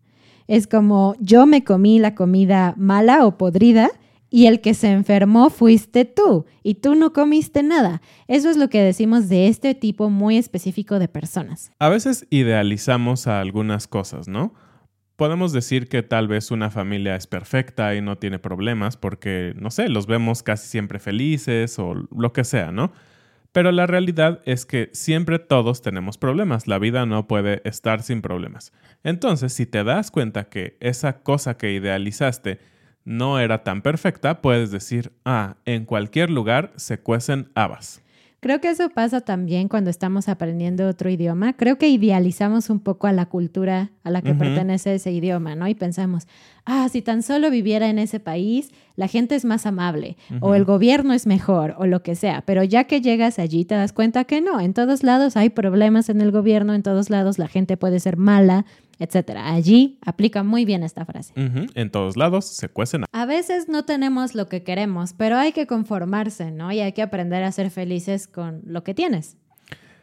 Es 0.47 0.65
como 0.65 1.15
yo 1.19 1.45
me 1.45 1.65
comí 1.65 1.99
la 1.99 2.15
comida 2.15 2.73
mala 2.77 3.25
o 3.25 3.37
podrida 3.37 3.89
y 4.33 4.45
el 4.47 4.61
que 4.61 4.73
se 4.73 4.89
enfermó 4.89 5.49
fuiste 5.49 6.05
tú 6.05 6.45
y 6.63 6.75
tú 6.75 6.95
no 6.95 7.11
comiste 7.11 7.61
nada. 7.61 8.01
Eso 8.27 8.49
es 8.49 8.55
lo 8.55 8.69
que 8.69 8.81
decimos 8.81 9.27
de 9.27 9.47
este 9.47 9.75
tipo 9.75 10.09
muy 10.09 10.37
específico 10.37 10.97
de 10.97 11.09
personas. 11.09 11.71
A 11.79 11.89
veces 11.89 12.25
idealizamos 12.29 13.27
a 13.27 13.41
algunas 13.41 13.87
cosas, 13.87 14.29
¿no? 14.29 14.53
Podemos 15.17 15.51
decir 15.51 15.89
que 15.89 16.01
tal 16.01 16.29
vez 16.29 16.49
una 16.49 16.71
familia 16.71 17.15
es 17.15 17.27
perfecta 17.27 17.93
y 17.93 18.01
no 18.01 18.17
tiene 18.17 18.39
problemas 18.39 18.95
porque, 18.95 19.53
no 19.57 19.69
sé, 19.69 19.89
los 19.89 20.07
vemos 20.07 20.43
casi 20.43 20.67
siempre 20.67 20.97
felices 20.97 21.77
o 21.77 21.93
lo 21.93 22.31
que 22.31 22.45
sea, 22.45 22.71
¿no? 22.71 22.93
Pero 23.51 23.73
la 23.73 23.85
realidad 23.85 24.39
es 24.45 24.65
que 24.65 24.89
siempre 24.93 25.39
todos 25.39 25.81
tenemos 25.81 26.17
problemas. 26.17 26.67
La 26.67 26.79
vida 26.79 27.05
no 27.05 27.27
puede 27.27 27.61
estar 27.65 28.01
sin 28.01 28.21
problemas. 28.21 28.71
Entonces, 29.03 29.51
si 29.51 29.65
te 29.65 29.83
das 29.83 30.09
cuenta 30.09 30.45
que 30.45 30.77
esa 30.79 31.21
cosa 31.21 31.57
que 31.57 31.73
idealizaste 31.73 32.59
no 33.05 33.39
era 33.39 33.63
tan 33.63 33.81
perfecta, 33.81 34.41
puedes 34.41 34.71
decir, 34.71 35.11
ah, 35.25 35.55
en 35.65 35.85
cualquier 35.85 36.29
lugar 36.29 36.71
se 36.75 36.99
cuecen 36.99 37.49
habas. 37.55 38.01
Creo 38.41 38.59
que 38.59 38.69
eso 38.69 38.89
pasa 38.89 39.21
también 39.21 39.67
cuando 39.67 39.91
estamos 39.91 40.27
aprendiendo 40.27 40.87
otro 40.87 41.11
idioma. 41.11 41.53
Creo 41.53 41.77
que 41.77 41.89
idealizamos 41.89 42.71
un 42.71 42.79
poco 42.79 43.05
a 43.05 43.11
la 43.11 43.27
cultura 43.27 43.91
a 44.03 44.09
la 44.09 44.23
que 44.23 44.33
pertenece 44.33 44.95
ese 44.95 45.11
idioma, 45.11 45.53
¿no? 45.53 45.67
Y 45.67 45.75
pensamos, 45.75 46.27
ah, 46.65 46.89
si 46.91 47.03
tan 47.03 47.21
solo 47.21 47.51
viviera 47.51 47.87
en 47.87 47.99
ese 47.99 48.19
país, 48.19 48.71
la 49.01 49.07
gente 49.07 49.33
es 49.33 49.45
más 49.45 49.65
amable, 49.65 50.15
o 50.41 50.53
el 50.53 50.63
gobierno 50.63 51.13
es 51.13 51.25
mejor, 51.25 51.73
o 51.79 51.87
lo 51.87 52.03
que 52.03 52.13
sea. 52.13 52.43
Pero 52.45 52.63
ya 52.63 52.83
que 52.83 53.01
llegas 53.01 53.39
allí, 53.39 53.65
te 53.65 53.73
das 53.73 53.93
cuenta 53.93 54.25
que 54.25 54.41
no. 54.41 54.59
En 54.59 54.75
todos 54.75 55.01
lados 55.01 55.35
hay 55.37 55.49
problemas 55.49 56.09
en 56.09 56.21
el 56.21 56.29
gobierno, 56.29 56.75
en 56.75 56.83
todos 56.83 57.09
lados 57.09 57.39
la 57.39 57.47
gente 57.47 57.77
puede 57.77 57.99
ser 57.99 58.15
mala, 58.17 58.63
etcétera. 58.99 59.51
Allí 59.51 59.97
aplica 60.05 60.43
muy 60.43 60.65
bien 60.65 60.83
esta 60.83 61.03
frase. 61.03 61.33
En 61.35 61.89
todos 61.89 62.15
lados 62.15 62.45
se 62.45 62.69
cuecen 62.69 63.05
A 63.11 63.25
veces 63.25 63.67
no 63.67 63.85
tenemos 63.85 64.35
lo 64.35 64.47
que 64.47 64.61
queremos, 64.61 65.13
pero 65.13 65.35
hay 65.35 65.51
que 65.51 65.65
conformarse, 65.65 66.51
¿no? 66.51 66.71
Y 66.71 66.81
hay 66.81 66.91
que 66.91 67.01
aprender 67.01 67.43
a 67.43 67.51
ser 67.51 67.71
felices 67.71 68.27
con 68.27 68.61
lo 68.67 68.83
que 68.83 68.93
tienes. 68.93 69.35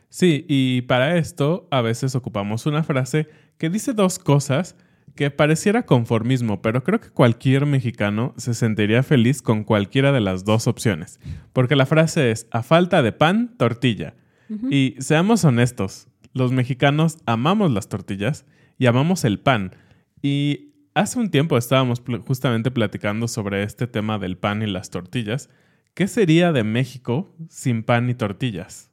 Sí, 0.08 0.44
y 0.48 0.82
para 0.82 1.18
esto 1.18 1.68
a 1.70 1.82
veces 1.82 2.16
ocupamos 2.16 2.66
una 2.66 2.82
frase 2.82 3.28
que 3.58 3.70
dice 3.70 3.92
dos 3.92 4.18
cosas 4.18 4.74
que 5.18 5.32
pareciera 5.32 5.84
conformismo, 5.84 6.62
pero 6.62 6.84
creo 6.84 7.00
que 7.00 7.10
cualquier 7.10 7.66
mexicano 7.66 8.34
se 8.36 8.54
sentiría 8.54 9.02
feliz 9.02 9.42
con 9.42 9.64
cualquiera 9.64 10.12
de 10.12 10.20
las 10.20 10.44
dos 10.44 10.68
opciones. 10.68 11.18
Porque 11.52 11.74
la 11.74 11.86
frase 11.86 12.30
es, 12.30 12.46
a 12.52 12.62
falta 12.62 13.02
de 13.02 13.10
pan, 13.10 13.52
tortilla. 13.58 14.14
Y 14.70 14.94
seamos 15.00 15.44
honestos, 15.44 16.06
los 16.34 16.52
mexicanos 16.52 17.18
amamos 17.26 17.72
las 17.72 17.88
tortillas 17.88 18.46
y 18.78 18.86
amamos 18.86 19.24
el 19.24 19.40
pan. 19.40 19.74
Y 20.22 20.74
hace 20.94 21.18
un 21.18 21.32
tiempo 21.32 21.58
estábamos 21.58 22.00
justamente 22.24 22.70
platicando 22.70 23.26
sobre 23.26 23.64
este 23.64 23.88
tema 23.88 24.20
del 24.20 24.38
pan 24.38 24.62
y 24.62 24.68
las 24.68 24.88
tortillas. 24.90 25.50
¿Qué 25.94 26.06
sería 26.06 26.52
de 26.52 26.62
México 26.62 27.34
sin 27.48 27.82
pan 27.82 28.08
y 28.08 28.14
tortillas? 28.14 28.88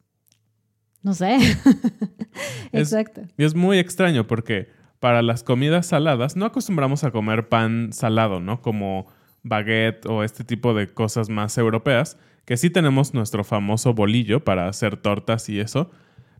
No 1.03 1.13
sé. 1.13 1.37
Exacto. 2.71 3.21
y 3.37 3.43
es 3.43 3.53
muy 3.53 3.77
extraño 3.77 4.25
porque 4.25 4.69
para 5.05 5.21
las 5.21 5.43
comidas 5.43 5.85
saladas 5.85 6.35
no 6.35 6.47
acostumbramos 6.47 7.03
a 7.03 7.11
comer 7.11 7.47
pan 7.47 7.93
salado, 7.93 8.39
¿no? 8.39 8.63
Como 8.63 9.05
baguette 9.43 10.03
o 10.07 10.23
este 10.23 10.43
tipo 10.43 10.73
de 10.73 10.91
cosas 10.91 11.29
más 11.29 11.59
europeas, 11.59 12.17
que 12.43 12.57
sí 12.57 12.71
tenemos 12.71 13.13
nuestro 13.13 13.43
famoso 13.43 13.93
bolillo 13.93 14.43
para 14.43 14.67
hacer 14.67 14.97
tortas 14.97 15.47
y 15.47 15.59
eso, 15.59 15.91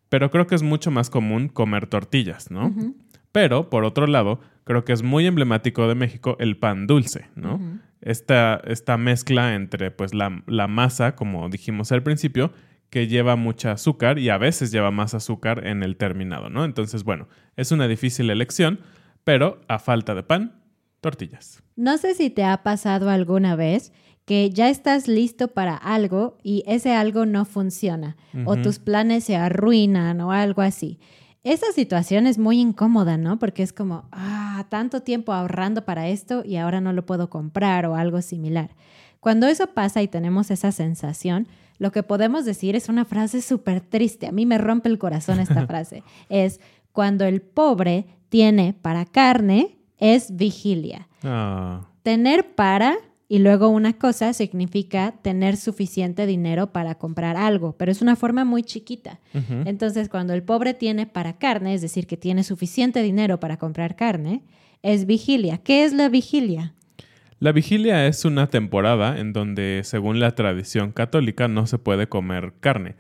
pero 0.09 0.31
creo 0.31 0.47
que 0.47 0.55
es 0.55 0.63
mucho 0.63 0.89
más 0.89 1.11
común 1.11 1.47
comer 1.47 1.85
tortillas, 1.85 2.49
¿no? 2.49 2.73
Pero, 3.31 3.69
por 3.69 3.83
otro 3.83 4.07
lado, 4.07 4.39
creo 4.63 4.83
que 4.83 4.93
es 4.93 5.03
muy 5.03 5.27
emblemático 5.27 5.87
de 5.87 5.93
México 5.93 6.35
el 6.39 6.57
pan 6.57 6.87
dulce, 6.87 7.27
¿no? 7.35 7.59
esta, 8.01 8.59
esta, 8.65 8.97
mezcla 8.97 9.53
entre 9.53 9.91
pues 9.91 10.15
la, 10.15 10.41
la, 10.47 10.65
masa, 10.65 11.15
como 11.15 11.49
dijimos 11.49 11.91
al 11.91 12.01
principio, 12.01 12.51
que 12.95 13.07
lleva 13.09 13.35
mucha 13.35 13.73
azúcar 13.73 14.19
y 14.19 14.29
a 14.29 14.37
veces 14.37 14.71
lleva 14.71 14.89
más 14.89 15.13
azúcar 15.13 15.67
en 15.67 15.83
el 15.83 15.97
terminado, 15.97 16.49
¿no? 16.49 16.63
Entonces, 16.63 17.03
bueno, 17.03 17.27
es 17.57 17.73
una 17.73 17.89
difícil 17.89 18.29
elección, 18.29 18.79
pero 19.25 19.59
a 19.67 19.79
falta 19.79 20.15
de 20.15 20.23
pan, 20.23 20.63
tortillas. 21.01 21.61
No 21.75 21.97
sé 21.97 22.15
si 22.15 22.29
te 22.29 22.45
ha 22.45 22.63
pasado 22.63 23.09
alguna 23.09 23.57
vez 23.57 23.91
que 24.23 24.49
ya 24.49 24.69
estás 24.69 25.09
listo 25.09 25.49
para 25.49 25.75
algo 25.75 26.37
y 26.41 26.63
ese 26.67 26.93
algo 26.95 27.25
no 27.25 27.43
funciona 27.43 28.15
o 28.45 28.55
tus 28.55 28.79
planes 28.79 29.25
se 29.25 29.35
arruinan 29.35 30.21
o 30.21 30.31
algo 30.31 30.61
así. 30.61 30.97
Esa 31.43 31.73
situación 31.73 32.27
es 32.27 32.37
muy 32.37 32.61
incómoda, 32.61 33.17
¿no? 33.17 33.39
Porque 33.39 33.61
es 33.61 33.73
como, 33.73 34.07
ah, 34.13 34.67
tanto 34.69 35.01
tiempo 35.01 35.33
ahorrando 35.33 35.83
para 35.83 36.07
esto 36.07 36.43
y 36.45 36.55
ahora 36.55 36.79
no 36.79 36.93
lo 36.93 37.05
puedo 37.05 37.29
comprar 37.29 37.87
o 37.87 37.97
algo 37.97 38.21
similar. 38.21 38.69
Cuando 39.19 39.47
eso 39.47 39.67
pasa 39.73 40.01
y 40.01 40.07
tenemos 40.07 40.49
esa 40.49 40.71
sensación, 40.71 41.49
lo 41.77 41.91
que 41.91 42.03
podemos 42.03 42.45
decir 42.45 42.75
es 42.75 42.89
una 42.89 43.05
frase 43.05 43.41
súper 43.41 43.81
triste. 43.81 44.27
A 44.27 44.31
mí 44.31 44.45
me 44.45 44.57
rompe 44.57 44.89
el 44.89 44.97
corazón 44.97 45.39
esta 45.39 45.65
frase. 45.67 46.03
Es 46.29 46.59
cuando 46.91 47.25
el 47.25 47.41
pobre 47.41 48.05
tiene 48.29 48.73
para 48.73 49.05
carne, 49.05 49.77
es 49.97 50.35
vigilia. 50.35 51.07
Ah. 51.23 51.89
Tener 52.03 52.55
para 52.55 52.97
y 53.27 53.39
luego 53.39 53.69
una 53.69 53.93
cosa 53.93 54.33
significa 54.33 55.15
tener 55.21 55.57
suficiente 55.57 56.27
dinero 56.27 56.71
para 56.71 56.95
comprar 56.95 57.37
algo, 57.37 57.73
pero 57.73 57.91
es 57.91 58.01
una 58.01 58.15
forma 58.15 58.45
muy 58.45 58.61
chiquita. 58.61 59.19
Entonces, 59.65 60.09
cuando 60.09 60.33
el 60.33 60.43
pobre 60.43 60.75
tiene 60.75 61.07
para 61.07 61.33
carne, 61.33 61.73
es 61.73 61.81
decir, 61.81 62.05
que 62.05 62.17
tiene 62.17 62.43
suficiente 62.43 63.01
dinero 63.01 63.39
para 63.39 63.57
comprar 63.57 63.95
carne, 63.95 64.43
es 64.83 65.07
vigilia. 65.07 65.57
¿Qué 65.57 65.85
es 65.85 65.93
la 65.93 66.07
vigilia? 66.07 66.75
La 67.39 67.51
vigilia 67.51 68.07
es 68.07 68.23
una 68.23 68.47
temporada 68.47 69.19
en 69.19 69.33
donde, 69.33 69.81
según 69.83 70.19
la 70.19 70.35
tradición 70.35 70.91
católica, 70.91 71.47
no 71.47 71.67
se 71.67 71.77
puede 71.77 72.07
comer 72.07 72.53
carne. 72.59 72.95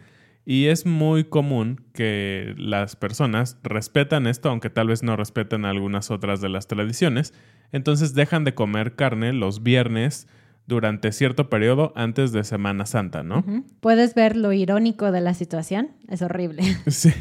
Y 0.45 0.65
es 0.65 0.85
muy 0.85 1.23
común 1.23 1.85
que 1.93 2.53
las 2.57 2.95
personas 2.95 3.57
respetan 3.63 4.27
esto, 4.27 4.49
aunque 4.49 4.69
tal 4.69 4.87
vez 4.87 5.01
no 5.01 5.15
respeten 5.15 5.65
algunas 5.65 6.11
otras 6.11 6.41
de 6.41 6.49
las 6.49 6.67
tradiciones. 6.67 7.33
Entonces 7.71 8.13
dejan 8.13 8.43
de 8.43 8.53
comer 8.53 8.95
carne 8.95 9.33
los 9.33 9.63
viernes 9.63 10.27
durante 10.67 11.11
cierto 11.11 11.49
periodo 11.49 11.93
antes 11.95 12.31
de 12.31 12.43
Semana 12.43 12.85
Santa, 12.85 13.23
¿no? 13.23 13.43
¿Puedes 13.79 14.13
ver 14.13 14.35
lo 14.35 14.51
irónico 14.51 15.11
de 15.11 15.21
la 15.21 15.33
situación? 15.33 15.91
Es 16.07 16.21
horrible. 16.21 16.63
Sí. 16.87 17.11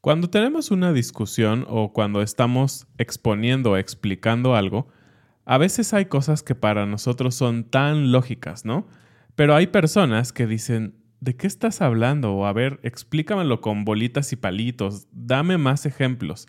Cuando 0.00 0.30
tenemos 0.30 0.70
una 0.70 0.92
discusión 0.92 1.66
o 1.68 1.92
cuando 1.92 2.22
estamos 2.22 2.86
exponiendo 2.98 3.72
o 3.72 3.76
explicando 3.76 4.54
algo, 4.54 4.88
a 5.48 5.56
veces 5.56 5.94
hay 5.94 6.04
cosas 6.04 6.42
que 6.42 6.54
para 6.54 6.84
nosotros 6.84 7.34
son 7.34 7.64
tan 7.64 8.12
lógicas, 8.12 8.66
¿no? 8.66 8.86
Pero 9.34 9.54
hay 9.54 9.68
personas 9.68 10.30
que 10.30 10.46
dicen, 10.46 10.96
¿de 11.20 11.36
qué 11.36 11.46
estás 11.46 11.80
hablando? 11.80 12.34
O 12.34 12.44
a 12.44 12.52
ver, 12.52 12.78
explícamelo 12.82 13.62
con 13.62 13.86
bolitas 13.86 14.30
y 14.34 14.36
palitos, 14.36 15.06
dame 15.10 15.56
más 15.56 15.86
ejemplos. 15.86 16.48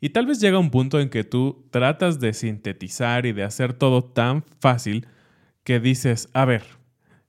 Y 0.00 0.10
tal 0.10 0.26
vez 0.26 0.40
llega 0.40 0.58
un 0.58 0.72
punto 0.72 0.98
en 0.98 1.08
que 1.08 1.22
tú 1.22 1.68
tratas 1.70 2.18
de 2.18 2.32
sintetizar 2.32 3.26
y 3.26 3.32
de 3.32 3.44
hacer 3.44 3.74
todo 3.74 4.02
tan 4.02 4.42
fácil 4.58 5.06
que 5.62 5.78
dices, 5.78 6.28
a 6.32 6.44
ver, 6.44 6.64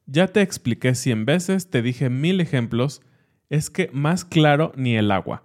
ya 0.07 0.29
te 0.29 0.41
expliqué 0.41 0.95
cien 0.95 1.25
veces, 1.25 1.69
te 1.69 1.83
dije 1.83 2.09
mil 2.09 2.41
ejemplos, 2.41 3.03
es 3.51 3.69
que 3.69 3.91
más 3.93 4.25
claro 4.25 4.71
ni 4.75 4.95
el 4.95 5.11
agua. 5.11 5.43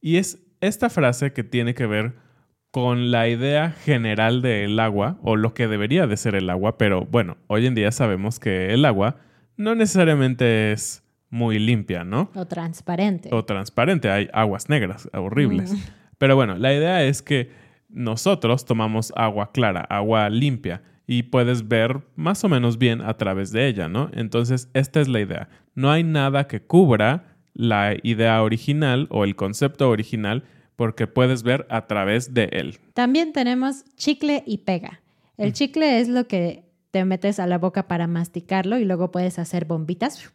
Y 0.00 0.16
es 0.16 0.40
esta 0.60 0.90
frase 0.90 1.32
que 1.32 1.44
tiene 1.44 1.74
que 1.74 1.86
ver 1.86 2.23
con 2.74 3.12
la 3.12 3.28
idea 3.28 3.70
general 3.70 4.42
del 4.42 4.80
agua 4.80 5.16
o 5.22 5.36
lo 5.36 5.54
que 5.54 5.68
debería 5.68 6.08
de 6.08 6.16
ser 6.16 6.34
el 6.34 6.50
agua, 6.50 6.76
pero 6.76 7.04
bueno, 7.04 7.36
hoy 7.46 7.66
en 7.66 7.76
día 7.76 7.92
sabemos 7.92 8.40
que 8.40 8.74
el 8.74 8.84
agua 8.84 9.18
no 9.56 9.76
necesariamente 9.76 10.72
es 10.72 11.04
muy 11.30 11.60
limpia, 11.60 12.02
¿no? 12.02 12.32
O 12.34 12.46
transparente. 12.46 13.28
O 13.32 13.44
transparente, 13.44 14.10
hay 14.10 14.28
aguas 14.32 14.68
negras 14.68 15.08
horribles. 15.12 15.72
Mm. 15.72 15.78
Pero 16.18 16.34
bueno, 16.34 16.58
la 16.58 16.74
idea 16.74 17.04
es 17.04 17.22
que 17.22 17.52
nosotros 17.88 18.64
tomamos 18.64 19.12
agua 19.14 19.52
clara, 19.52 19.82
agua 19.82 20.28
limpia, 20.28 20.82
y 21.06 21.22
puedes 21.22 21.68
ver 21.68 22.00
más 22.16 22.42
o 22.42 22.48
menos 22.48 22.76
bien 22.76 23.02
a 23.02 23.16
través 23.16 23.52
de 23.52 23.68
ella, 23.68 23.88
¿no? 23.88 24.10
Entonces, 24.14 24.68
esta 24.74 25.00
es 25.00 25.06
la 25.06 25.20
idea. 25.20 25.48
No 25.76 25.92
hay 25.92 26.02
nada 26.02 26.48
que 26.48 26.60
cubra 26.60 27.36
la 27.52 27.94
idea 28.02 28.42
original 28.42 29.06
o 29.10 29.22
el 29.22 29.36
concepto 29.36 29.88
original 29.90 30.42
porque 30.76 31.06
puedes 31.06 31.42
ver 31.42 31.66
a 31.70 31.86
través 31.86 32.34
de 32.34 32.44
él. 32.52 32.78
También 32.94 33.32
tenemos 33.32 33.84
chicle 33.96 34.42
y 34.46 34.58
pega. 34.58 35.00
El 35.36 35.50
mm. 35.50 35.52
chicle 35.52 36.00
es 36.00 36.08
lo 36.08 36.26
que 36.26 36.64
te 36.90 37.04
metes 37.04 37.40
a 37.40 37.46
la 37.46 37.58
boca 37.58 37.88
para 37.88 38.06
masticarlo 38.06 38.78
y 38.78 38.84
luego 38.84 39.10
puedes 39.10 39.38
hacer 39.38 39.64
bombitas. 39.64 40.32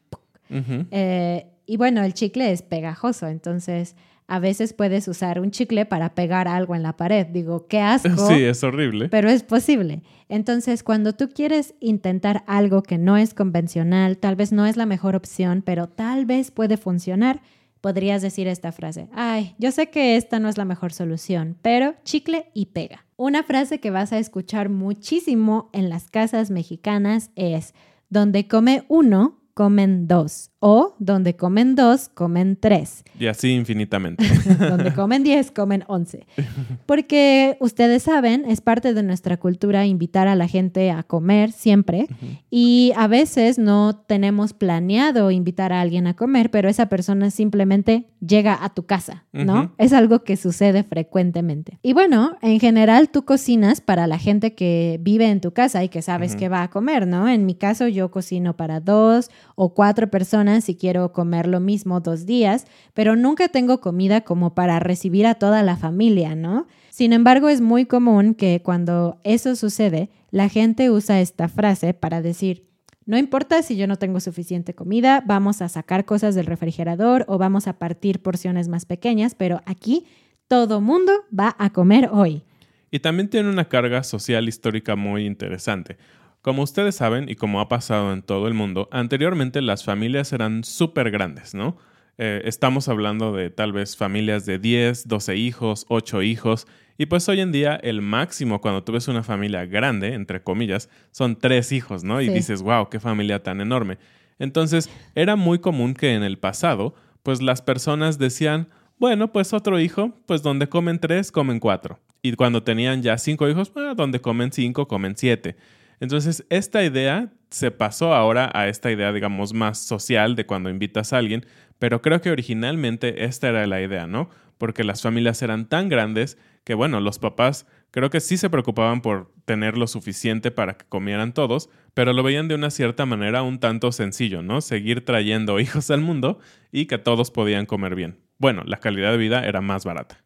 Eh, 0.49 1.45
y 1.65 1.77
bueno, 1.77 2.03
el 2.03 2.13
chicle 2.13 2.51
es 2.51 2.63
pegajoso, 2.63 3.27
entonces 3.27 3.95
a 4.29 4.39
veces 4.39 4.73
puedes 4.73 5.07
usar 5.07 5.39
un 5.39 5.49
chicle 5.49 5.85
para 5.85 6.13
pegar 6.13 6.47
algo 6.47 6.75
en 6.75 6.83
la 6.83 6.95
pared. 6.95 7.25
Digo, 7.25 7.65
qué 7.67 7.79
asco. 7.81 8.09
Sí, 8.29 8.43
es 8.43 8.63
horrible. 8.63 9.09
Pero 9.09 9.29
es 9.29 9.41
posible. 9.41 10.03
Entonces, 10.29 10.83
cuando 10.83 11.13
tú 11.13 11.29
quieres 11.29 11.73
intentar 11.79 12.43
algo 12.45 12.83
que 12.83 12.99
no 12.99 13.17
es 13.17 13.33
convencional, 13.33 14.17
tal 14.17 14.35
vez 14.35 14.51
no 14.51 14.67
es 14.67 14.77
la 14.77 14.85
mejor 14.85 15.15
opción, 15.15 15.63
pero 15.65 15.87
tal 15.87 16.27
vez 16.27 16.51
puede 16.51 16.77
funcionar, 16.77 17.41
podrías 17.81 18.21
decir 18.21 18.47
esta 18.47 18.71
frase, 18.71 19.09
ay, 19.13 19.55
yo 19.57 19.71
sé 19.71 19.89
que 19.89 20.15
esta 20.15 20.39
no 20.39 20.49
es 20.49 20.57
la 20.57 20.65
mejor 20.65 20.93
solución, 20.93 21.57
pero 21.61 21.95
chicle 22.03 22.51
y 22.53 22.67
pega. 22.67 23.05
Una 23.15 23.43
frase 23.43 23.79
que 23.79 23.91
vas 23.91 24.13
a 24.13 24.19
escuchar 24.19 24.69
muchísimo 24.69 25.69
en 25.73 25.89
las 25.89 26.09
casas 26.09 26.51
mexicanas 26.51 27.31
es, 27.35 27.73
donde 28.09 28.47
come 28.47 28.85
uno, 28.87 29.39
comen 29.53 30.07
dos. 30.07 30.51
O 30.61 30.95
donde 30.99 31.37
comen 31.37 31.75
dos, 31.75 32.09
comen 32.09 32.57
tres. 32.59 33.05
Y 33.17 33.27
así 33.27 33.51
infinitamente. 33.51 34.25
donde 34.59 34.93
comen 34.93 35.23
diez, 35.23 35.51
comen 35.51 35.85
once. 35.87 36.27
Porque 36.85 37.55
ustedes 37.61 38.03
saben, 38.03 38.43
es 38.45 38.59
parte 38.59 38.93
de 38.93 39.01
nuestra 39.01 39.37
cultura 39.37 39.85
invitar 39.85 40.27
a 40.27 40.35
la 40.35 40.49
gente 40.49 40.91
a 40.91 41.03
comer 41.03 41.53
siempre. 41.53 42.07
Y 42.49 42.91
a 42.97 43.07
veces 43.07 43.57
no 43.57 43.95
tenemos 43.95 44.51
planeado 44.51 45.31
invitar 45.31 45.71
a 45.71 45.79
alguien 45.79 46.07
a 46.07 46.15
comer, 46.15 46.51
pero 46.51 46.67
esa 46.67 46.87
persona 46.87 47.31
simplemente 47.31 48.07
llega 48.19 48.57
a 48.61 48.73
tu 48.73 48.85
casa, 48.85 49.25
¿no? 49.31 49.73
Es 49.77 49.93
algo 49.93 50.23
que 50.25 50.35
sucede 50.35 50.83
frecuentemente. 50.83 51.79
Y 51.81 51.93
bueno, 51.93 52.37
en 52.41 52.59
general 52.59 53.09
tú 53.09 53.23
cocinas 53.23 53.79
para 53.79 54.07
la 54.07 54.17
gente 54.17 54.55
que 54.55 54.99
vive 55.01 55.29
en 55.29 55.39
tu 55.39 55.53
casa 55.53 55.85
y 55.85 55.89
que 55.89 56.01
sabes 56.01 56.35
que 56.35 56.49
va 56.49 56.63
a 56.63 56.69
comer, 56.69 57.07
¿no? 57.07 57.29
En 57.29 57.45
mi 57.45 57.55
caso 57.55 57.87
yo 57.87 58.11
cocino 58.11 58.57
para 58.57 58.81
dos 58.81 59.31
o 59.55 59.73
cuatro 59.73 60.09
personas 60.09 60.48
si 60.61 60.75
quiero 60.75 61.13
comer 61.13 61.47
lo 61.47 61.59
mismo 61.59 61.99
dos 61.99 62.25
días, 62.25 62.65
pero 62.93 63.15
nunca 63.15 63.47
tengo 63.47 63.79
comida 63.79 64.21
como 64.21 64.53
para 64.53 64.79
recibir 64.79 65.25
a 65.25 65.35
toda 65.35 65.63
la 65.63 65.77
familia, 65.77 66.35
¿no? 66.35 66.67
Sin 66.89 67.13
embargo, 67.13 67.49
es 67.49 67.61
muy 67.61 67.85
común 67.85 68.33
que 68.33 68.61
cuando 68.61 69.19
eso 69.23 69.55
sucede, 69.55 70.09
la 70.31 70.49
gente 70.49 70.91
usa 70.91 71.21
esta 71.21 71.47
frase 71.47 71.93
para 71.93 72.21
decir, 72.21 72.67
no 73.05 73.17
importa 73.17 73.63
si 73.63 73.75
yo 73.75 73.87
no 73.87 73.95
tengo 73.95 74.19
suficiente 74.19 74.75
comida, 74.75 75.23
vamos 75.25 75.61
a 75.61 75.69
sacar 75.69 76.05
cosas 76.05 76.35
del 76.35 76.45
refrigerador 76.45 77.25
o 77.27 77.37
vamos 77.37 77.67
a 77.67 77.79
partir 77.79 78.21
porciones 78.21 78.67
más 78.67 78.85
pequeñas, 78.85 79.33
pero 79.33 79.61
aquí 79.65 80.05
todo 80.47 80.81
mundo 80.81 81.13
va 81.37 81.55
a 81.57 81.71
comer 81.71 82.09
hoy. 82.11 82.43
Y 82.91 82.99
también 82.99 83.29
tiene 83.29 83.49
una 83.49 83.69
carga 83.69 84.03
social 84.03 84.47
histórica 84.47 84.95
muy 84.95 85.25
interesante. 85.25 85.97
Como 86.41 86.63
ustedes 86.63 86.95
saben 86.95 87.27
y 87.29 87.35
como 87.35 87.59
ha 87.59 87.67
pasado 87.67 88.13
en 88.13 88.21
todo 88.21 88.47
el 88.47 88.53
mundo, 88.53 88.87
anteriormente 88.91 89.61
las 89.61 89.83
familias 89.83 90.31
eran 90.31 90.63
súper 90.63 91.11
grandes, 91.11 91.53
¿no? 91.53 91.77
Eh, 92.17 92.41
estamos 92.45 92.87
hablando 92.89 93.33
de 93.33 93.49
tal 93.49 93.71
vez 93.73 93.95
familias 93.97 94.45
de 94.45 94.59
10, 94.59 95.07
12 95.07 95.35
hijos, 95.35 95.85
8 95.89 96.21
hijos. 96.21 96.67
Y 96.97 97.05
pues 97.05 97.27
hoy 97.29 97.39
en 97.39 97.51
día 97.51 97.75
el 97.81 98.01
máximo 98.01 98.59
cuando 98.61 98.83
tú 98.83 98.91
ves 98.93 99.07
una 99.07 99.23
familia 99.23 99.65
grande, 99.65 100.13
entre 100.13 100.41
comillas, 100.43 100.89
son 101.11 101.37
tres 101.37 101.71
hijos, 101.71 102.03
¿no? 102.03 102.21
Y 102.21 102.27
Sí. 102.27 102.33
dices, 102.33 102.61
wow, 102.61 102.89
qué 102.89 102.99
familia 102.99 103.41
tan 103.43 103.61
enorme. 103.61 103.97
Entonces 104.37 104.89
era 105.15 105.35
muy 105.35 105.59
común 105.59 105.93
que 105.93 106.13
en 106.13 106.23
el 106.23 106.37
pasado, 106.37 106.93
pues 107.23 107.41
las 107.41 107.61
personas 107.61 108.17
decían, 108.17 108.67
bueno, 108.97 109.31
pues 109.31 109.53
otro 109.53 109.79
hijo, 109.79 110.13
pues 110.25 110.41
donde 110.41 110.67
comen 110.67 110.99
tres, 110.99 111.31
comen 111.31 111.59
cuatro. 111.59 111.99
Y 112.21 112.33
cuando 112.33 112.63
tenían 112.63 113.01
ya 113.01 113.17
cinco 113.17 113.47
hijos, 113.49 113.71
ah, 113.75 113.93
donde 113.95 114.19
comen 114.19 114.51
cinco, 114.51 114.87
comen 114.89 115.15
siete. 115.15 115.55
Entonces, 115.99 116.45
esta 116.49 116.83
idea 116.83 117.31
se 117.49 117.71
pasó 117.71 118.13
ahora 118.13 118.49
a 118.53 118.67
esta 118.67 118.91
idea, 118.91 119.11
digamos, 119.11 119.53
más 119.53 119.79
social 119.79 120.35
de 120.35 120.45
cuando 120.45 120.69
invitas 120.69 121.13
a 121.13 121.17
alguien, 121.17 121.45
pero 121.79 122.01
creo 122.01 122.21
que 122.21 122.31
originalmente 122.31 123.25
esta 123.25 123.49
era 123.49 123.65
la 123.67 123.81
idea, 123.81 124.07
¿no? 124.07 124.29
Porque 124.57 124.83
las 124.83 125.01
familias 125.01 125.41
eran 125.41 125.67
tan 125.67 125.89
grandes 125.89 126.37
que, 126.63 126.73
bueno, 126.73 126.99
los 126.99 127.19
papás 127.19 127.65
creo 127.91 128.09
que 128.09 128.19
sí 128.19 128.37
se 128.37 128.49
preocupaban 128.49 129.01
por 129.01 129.33
tener 129.45 129.77
lo 129.77 129.87
suficiente 129.87 130.51
para 130.51 130.77
que 130.77 130.85
comieran 130.87 131.33
todos, 131.33 131.69
pero 131.93 132.13
lo 132.13 132.23
veían 132.23 132.47
de 132.47 132.55
una 132.55 132.69
cierta 132.69 133.05
manera 133.05 133.41
un 133.41 133.59
tanto 133.59 133.91
sencillo, 133.91 134.41
¿no? 134.41 134.61
Seguir 134.61 135.03
trayendo 135.03 135.59
hijos 135.61 135.89
al 135.91 136.01
mundo 136.01 136.39
y 136.71 136.85
que 136.85 136.97
todos 136.97 137.31
podían 137.31 137.65
comer 137.65 137.95
bien. 137.95 138.19
Bueno, 138.37 138.63
la 138.65 138.77
calidad 138.77 139.11
de 139.11 139.17
vida 139.17 139.45
era 139.45 139.61
más 139.61 139.85
barata. 139.85 140.23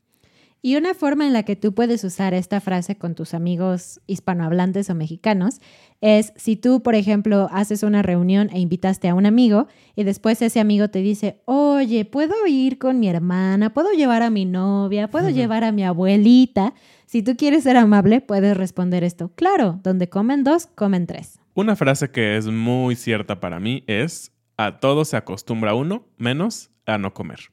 Y 0.66 0.78
una 0.78 0.94
forma 0.94 1.28
en 1.28 1.34
la 1.34 1.44
que 1.44 1.58
tú 1.58 1.74
puedes 1.74 2.06
usar 2.06 2.34
esta 2.34 2.62
frase 2.62 2.98
con 2.98 3.16
tus 3.16 3.34
amigos 3.34 4.00
hispanohablantes 4.08 4.90
o 4.90 4.96
mexicanos 4.96 5.60
es 6.00 6.32
si 6.38 6.56
tú, 6.56 6.82
por 6.82 6.96
ejemplo, 6.96 7.50
haces 7.52 7.84
una 7.84 8.02
reunión 8.02 8.50
e 8.54 8.62
invitaste 8.62 9.10
a 9.10 9.14
un 9.14 9.26
amigo 9.26 9.68
y 9.94 10.06
después 10.06 10.42
ese 10.42 10.62
amigo 10.62 10.88
te 10.88 11.00
dice, 11.00 11.42
oye, 11.44 12.06
¿puedo 12.06 12.34
ir 12.48 12.78
con 12.78 13.02
mi 13.02 13.10
hermana? 13.10 13.74
¿Puedo 13.74 13.92
llevar 13.92 14.24
a 14.24 14.30
mi 14.30 14.46
novia? 14.46 15.10
¿Puedo 15.10 15.30
llevar 15.30 15.66
a 15.66 15.74
mi 15.74 15.84
abuelita? 15.84 16.74
Si 17.08 17.22
tú 17.24 17.36
quieres 17.36 17.64
ser 17.64 17.76
amable, 17.76 18.22
puedes 18.22 18.56
responder 18.56 19.04
esto. 19.04 19.34
Claro, 19.36 19.82
donde 19.84 20.08
comen 20.08 20.46
dos, 20.46 20.68
comen 20.68 21.08
tres. 21.08 21.42
Una 21.56 21.76
frase 21.76 22.10
que 22.10 22.38
es 22.38 22.48
muy 22.48 22.96
cierta 22.96 23.42
para 23.42 23.60
mí 23.60 23.84
es, 23.88 24.32
a 24.56 24.80
todo 24.80 25.04
se 25.04 25.18
acostumbra 25.18 25.76
uno, 25.76 26.08
menos 26.16 26.72
a 26.86 26.98
no 26.98 27.14
comer. 27.14 27.52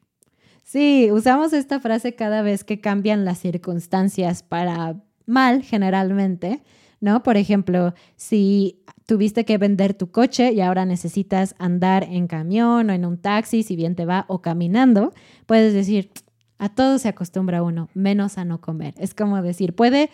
Sí, 0.63 1.11
usamos 1.11 1.53
esta 1.53 1.81
frase 1.81 2.15
cada 2.15 2.43
vez 2.43 2.65
que 2.65 2.81
cambian 2.81 3.25
las 3.25 3.39
circunstancias 3.39 4.43
para 4.43 4.97
mal, 5.27 5.63
generalmente, 5.63 6.63
¿no? 7.01 7.23
Por 7.23 7.37
ejemplo, 7.37 7.95
si 8.17 8.83
tuviste 9.07 9.45
que 9.45 9.59
vender 9.59 9.95
tu 9.95 10.11
coche 10.11 10.53
y 10.53 10.61
ahora 10.61 10.85
necesitas 10.85 11.55
andar 11.59 12.05
en 12.05 12.27
camión 12.27 12.91
o 12.91 12.93
en 12.93 13.05
un 13.05 13.19
taxi, 13.19 13.63
si 13.63 13.75
bien 13.75 13.97
te 13.97 14.05
va, 14.05 14.27
o 14.29 14.43
caminando, 14.43 15.13
puedes 15.47 15.75
decir, 15.75 16.11
a 16.59 16.69
todo 16.69 16.99
se 16.99 17.09
acostumbra 17.09 17.63
uno, 17.63 17.89
menos 17.95 18.39
a 18.39 18.45
no 18.45 18.61
comer. 18.61 18.95
Es 18.99 19.15
como 19.15 19.41
decir, 19.43 19.75
puede, 19.75 20.11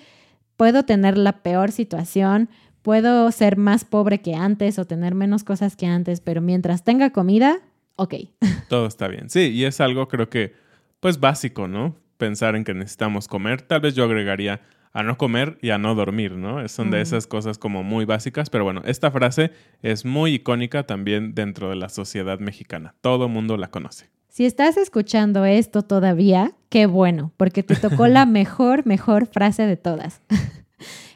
puedo 0.57 0.85
tener 0.85 1.19
la 1.19 1.43
peor 1.43 1.73
situación, 1.73 2.49
puedo 2.83 3.33
ser 3.33 3.57
más 3.57 3.85
pobre 3.85 4.21
que 4.21 4.35
antes 4.35 4.79
o 4.79 4.85
tener 4.85 5.15
menos 5.15 5.43
cosas 5.43 5.75
que 5.75 5.87
antes, 5.87 6.21
pero 6.21 6.41
mientras 6.41 6.85
tenga 6.85 7.11
comida, 7.11 7.59
ok. 7.97 8.15
Todo 8.69 8.87
está 8.87 9.09
bien. 9.09 9.29
Sí, 9.31 9.51
y 9.51 9.65
es 9.65 9.81
algo 9.81 10.09
creo 10.09 10.29
que, 10.29 10.55
pues 11.01 11.21
básico, 11.21 11.69
¿no? 11.69 11.97
Pensar 12.17 12.57
en 12.57 12.65
que 12.65 12.73
necesitamos 12.75 13.29
comer. 13.29 13.63
Tal 13.63 13.81
vez 13.81 13.95
yo 13.95 14.05
agregaría 14.05 14.61
a 14.93 15.03
no 15.03 15.19
comer 15.19 15.59
y 15.61 15.71
a 15.71 15.79
no 15.79 15.95
dormir, 15.95 16.33
¿no? 16.33 16.67
Son 16.69 16.91
de 16.91 16.99
Mm. 16.99 17.03
esas 17.03 17.27
cosas 17.27 17.59
como 17.59 17.83
muy 17.83 18.07
básicas, 18.07 18.49
pero 18.49 18.65
bueno, 18.65 18.81
esta 18.87 19.11
frase 19.11 19.51
es 19.83 20.07
muy 20.07 20.33
icónica 20.35 20.85
también 20.85 21.35
dentro 21.35 21.69
de 21.69 21.77
la 21.77 21.91
sociedad 21.91 22.39
mexicana. 22.39 22.95
Todo 23.03 23.29
mundo 23.29 23.59
la 23.59 23.69
conoce. 23.69 24.09
Si 24.31 24.47
estás 24.47 24.79
escuchando 24.79 25.45
esto 25.45 25.83
todavía, 25.83 26.53
qué 26.71 26.87
bueno, 26.87 27.33
porque 27.37 27.63
te 27.63 27.75
tocó 27.77 28.07
la 28.07 28.25
mejor, 28.27 28.87
mejor 28.87 29.27
frase 29.27 29.67
de 29.67 29.77
todas. 29.77 30.23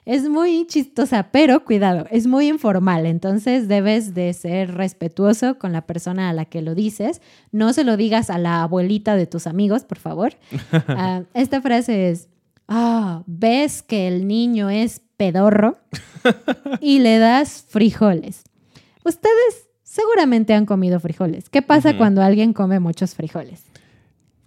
Es 0.06 0.28
muy 0.28 0.66
chistosa, 0.66 1.30
pero 1.30 1.64
cuidado, 1.64 2.06
es 2.10 2.26
muy 2.26 2.48
informal, 2.48 3.06
entonces 3.06 3.68
debes 3.68 4.14
de 4.14 4.32
ser 4.32 4.74
respetuoso 4.74 5.58
con 5.58 5.72
la 5.72 5.82
persona 5.86 6.30
a 6.30 6.32
la 6.32 6.46
que 6.46 6.62
lo 6.62 6.74
dices. 6.74 7.20
No 7.52 7.72
se 7.72 7.84
lo 7.84 7.96
digas 7.96 8.30
a 8.30 8.38
la 8.38 8.62
abuelita 8.62 9.14
de 9.16 9.26
tus 9.26 9.46
amigos, 9.46 9.84
por 9.84 9.98
favor. 9.98 10.34
Ah, 10.88 11.22
esta 11.34 11.60
frase 11.60 12.10
es, 12.10 12.28
ah, 12.66 13.22
ves 13.26 13.82
que 13.82 14.08
el 14.08 14.26
niño 14.26 14.70
es 14.70 15.00
pedorro 15.16 15.78
y 16.80 16.98
le 17.00 17.18
das 17.18 17.64
frijoles. 17.68 18.42
Ustedes 19.04 19.68
seguramente 19.82 20.54
han 20.54 20.66
comido 20.66 20.98
frijoles. 21.00 21.48
¿Qué 21.50 21.62
pasa 21.62 21.96
cuando 21.96 22.22
alguien 22.22 22.52
come 22.52 22.80
muchos 22.80 23.14
frijoles? 23.14 23.64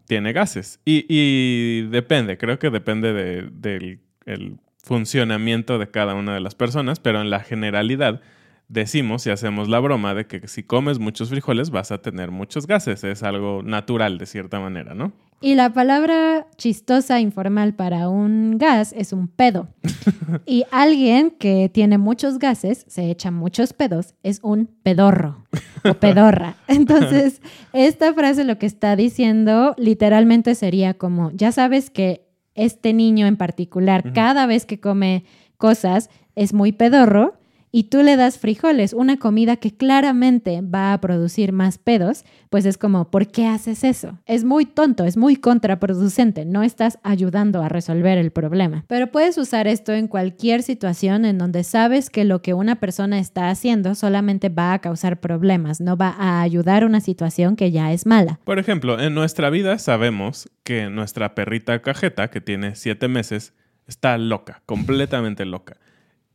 Tiene 0.08 0.34
gases. 0.34 0.80
Y, 0.84 1.06
y 1.08 1.84
depende, 1.90 2.38
creo 2.38 2.60
que 2.60 2.70
depende 2.70 3.14
de- 3.14 3.50
del 3.52 4.00
el 4.26 4.58
funcionamiento 4.84 5.80
de 5.80 5.90
cada 5.90 6.14
una 6.14 6.34
de 6.34 6.42
las 6.42 6.56
personas, 6.56 7.00
pero 7.00 7.22
en 7.22 7.30
la 7.30 7.40
generalidad 7.40 8.22
decimos 8.68 9.26
y 9.28 9.30
hacemos 9.30 9.70
la 9.70 9.80
broma 9.80 10.14
de 10.14 10.26
que 10.26 10.48
si 10.48 10.64
comes 10.64 11.00
muchos 11.00 11.30
frijoles 11.30 11.70
vas 11.70 11.92
a 11.92 12.02
tener 12.02 12.32
muchos 12.32 12.68
gases. 12.68 13.04
Es 13.04 13.24
algo 13.24 13.62
natural 13.64 14.18
de 14.18 14.26
cierta 14.26 14.60
manera, 14.60 14.94
¿no? 14.94 15.14
Y 15.42 15.56
la 15.56 15.74
palabra 15.74 16.48
chistosa 16.58 17.20
informal 17.20 17.74
para 17.74 18.08
un 18.08 18.58
gas 18.58 18.94
es 18.98 19.12
un 19.12 19.28
pedo. 19.28 19.68
y 20.46 20.64
alguien 20.72 21.32
que 21.32 21.70
tiene 21.70 21.98
muchos 21.98 22.40
gases, 22.40 22.86
se 22.88 23.12
echa 23.12 23.30
muchos 23.30 23.74
pedos, 23.74 24.16
es 24.24 24.40
un 24.42 24.68
pedorro 24.84 25.46
o 25.84 25.94
pedorra. 26.00 26.56
Entonces, 26.68 27.42
esta 27.74 28.14
frase 28.14 28.46
lo 28.46 28.58
que 28.58 28.66
está 28.66 28.96
diciendo 28.96 29.76
literalmente 29.78 30.56
sería 30.56 30.94
como, 30.94 31.32
ya 31.32 31.52
sabes 31.52 31.90
que 31.90 32.33
este 32.56 32.94
niño 32.94 33.28
en 33.28 33.38
particular, 33.38 34.14
cada 34.14 34.46
vez 34.46 34.66
que 34.66 34.80
come 34.80 35.24
cosas, 35.58 36.10
es 36.36 36.54
muy 36.54 36.72
pedorro. 36.72 37.36
Y 37.76 37.86
tú 37.86 38.04
le 38.04 38.18
das 38.18 38.38
frijoles, 38.38 38.94
una 38.94 39.18
comida 39.18 39.56
que 39.56 39.76
claramente 39.76 40.62
va 40.62 40.94
a 40.94 41.02
producir 41.02 41.54
más 41.54 41.80
pedos, 41.80 42.24
pues 42.52 42.68
es 42.68 42.78
como, 42.78 43.10
¿por 43.10 43.26
qué 43.30 43.48
haces 43.48 43.84
eso? 43.84 44.20
Es 44.28 44.44
muy 44.44 44.68
tonto, 44.68 45.06
es 45.06 45.18
muy 45.18 45.38
contraproducente, 45.38 46.46
no 46.46 46.62
estás 46.62 47.00
ayudando 47.02 47.64
a 47.64 47.70
resolver 47.70 48.20
el 48.20 48.30
problema. 48.30 48.86
Pero 48.88 49.08
puedes 49.08 49.40
usar 49.40 49.68
esto 49.68 49.92
en 49.92 50.08
cualquier 50.08 50.62
situación 50.62 51.26
en 51.26 51.40
donde 51.40 51.64
sabes 51.64 52.12
que 52.12 52.26
lo 52.26 52.44
que 52.44 52.54
una 52.54 52.76
persona 52.76 53.18
está 53.18 53.50
haciendo 53.50 53.96
solamente 53.96 54.50
va 54.50 54.74
a 54.74 54.80
causar 54.80 55.20
problemas, 55.20 55.82
no 55.82 55.98
va 55.98 56.10
a 56.10 56.44
ayudar 56.44 56.86
una 56.86 57.02
situación 57.02 57.56
que 57.56 57.72
ya 57.72 57.92
es 57.92 58.06
mala. 58.06 58.40
Por 58.44 58.60
ejemplo, 58.60 59.00
en 59.00 59.16
nuestra 59.16 59.50
vida 59.50 59.80
sabemos 59.80 60.48
que 60.64 60.92
nuestra 60.92 61.34
perrita 61.34 61.82
cajeta, 61.82 62.30
que 62.30 62.40
tiene 62.40 62.76
siete 62.76 63.08
meses, 63.08 63.56
está 63.88 64.20
loca, 64.20 64.62
completamente 64.68 65.44
loca. 65.46 65.78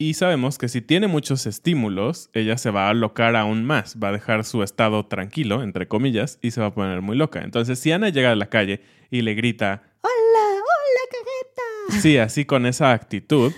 Y 0.00 0.14
sabemos 0.14 0.58
que 0.58 0.68
si 0.68 0.80
tiene 0.80 1.08
muchos 1.08 1.44
estímulos, 1.46 2.30
ella 2.32 2.56
se 2.56 2.70
va 2.70 2.86
a 2.86 2.90
alocar 2.90 3.34
aún 3.34 3.64
más, 3.64 3.96
va 4.00 4.10
a 4.10 4.12
dejar 4.12 4.44
su 4.44 4.62
estado 4.62 5.06
tranquilo, 5.06 5.60
entre 5.64 5.88
comillas, 5.88 6.38
y 6.40 6.52
se 6.52 6.60
va 6.60 6.68
a 6.68 6.74
poner 6.74 7.02
muy 7.02 7.16
loca. 7.16 7.42
Entonces, 7.42 7.80
si 7.80 7.90
Ana 7.90 8.08
llega 8.08 8.30
a 8.30 8.36
la 8.36 8.48
calle 8.48 8.80
y 9.10 9.22
le 9.22 9.34
grita, 9.34 9.82
¡Hola! 10.02 10.52
¡Hola, 10.52 11.00
cajeta! 11.10 12.00
sí, 12.00 12.16
así 12.16 12.44
con 12.44 12.64
esa 12.66 12.92
actitud, 12.92 13.52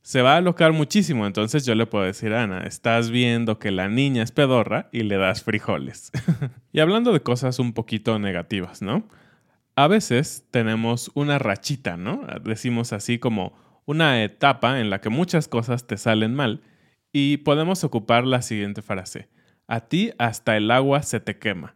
se 0.00 0.22
va 0.22 0.34
a 0.34 0.36
alocar 0.36 0.72
muchísimo. 0.72 1.26
Entonces 1.26 1.66
yo 1.66 1.74
le 1.74 1.86
puedo 1.86 2.04
decir, 2.04 2.34
Ana, 2.34 2.60
estás 2.60 3.10
viendo 3.10 3.58
que 3.58 3.72
la 3.72 3.88
niña 3.88 4.22
es 4.22 4.30
pedorra 4.30 4.88
y 4.92 5.02
le 5.02 5.16
das 5.16 5.42
frijoles. 5.42 6.12
y 6.72 6.78
hablando 6.78 7.12
de 7.12 7.22
cosas 7.22 7.58
un 7.58 7.72
poquito 7.72 8.20
negativas, 8.20 8.80
¿no? 8.80 9.08
A 9.74 9.88
veces 9.88 10.46
tenemos 10.52 11.10
una 11.14 11.40
rachita, 11.40 11.96
¿no? 11.96 12.24
Decimos 12.44 12.92
así 12.92 13.18
como 13.18 13.54
una 13.90 14.22
etapa 14.22 14.78
en 14.78 14.88
la 14.88 15.00
que 15.00 15.08
muchas 15.08 15.48
cosas 15.48 15.88
te 15.88 15.96
salen 15.96 16.32
mal 16.32 16.62
y 17.12 17.38
podemos 17.38 17.82
ocupar 17.82 18.24
la 18.24 18.40
siguiente 18.40 18.82
frase. 18.82 19.28
A 19.66 19.80
ti 19.80 20.12
hasta 20.16 20.56
el 20.56 20.70
agua 20.70 21.02
se 21.02 21.18
te 21.18 21.40
quema. 21.40 21.74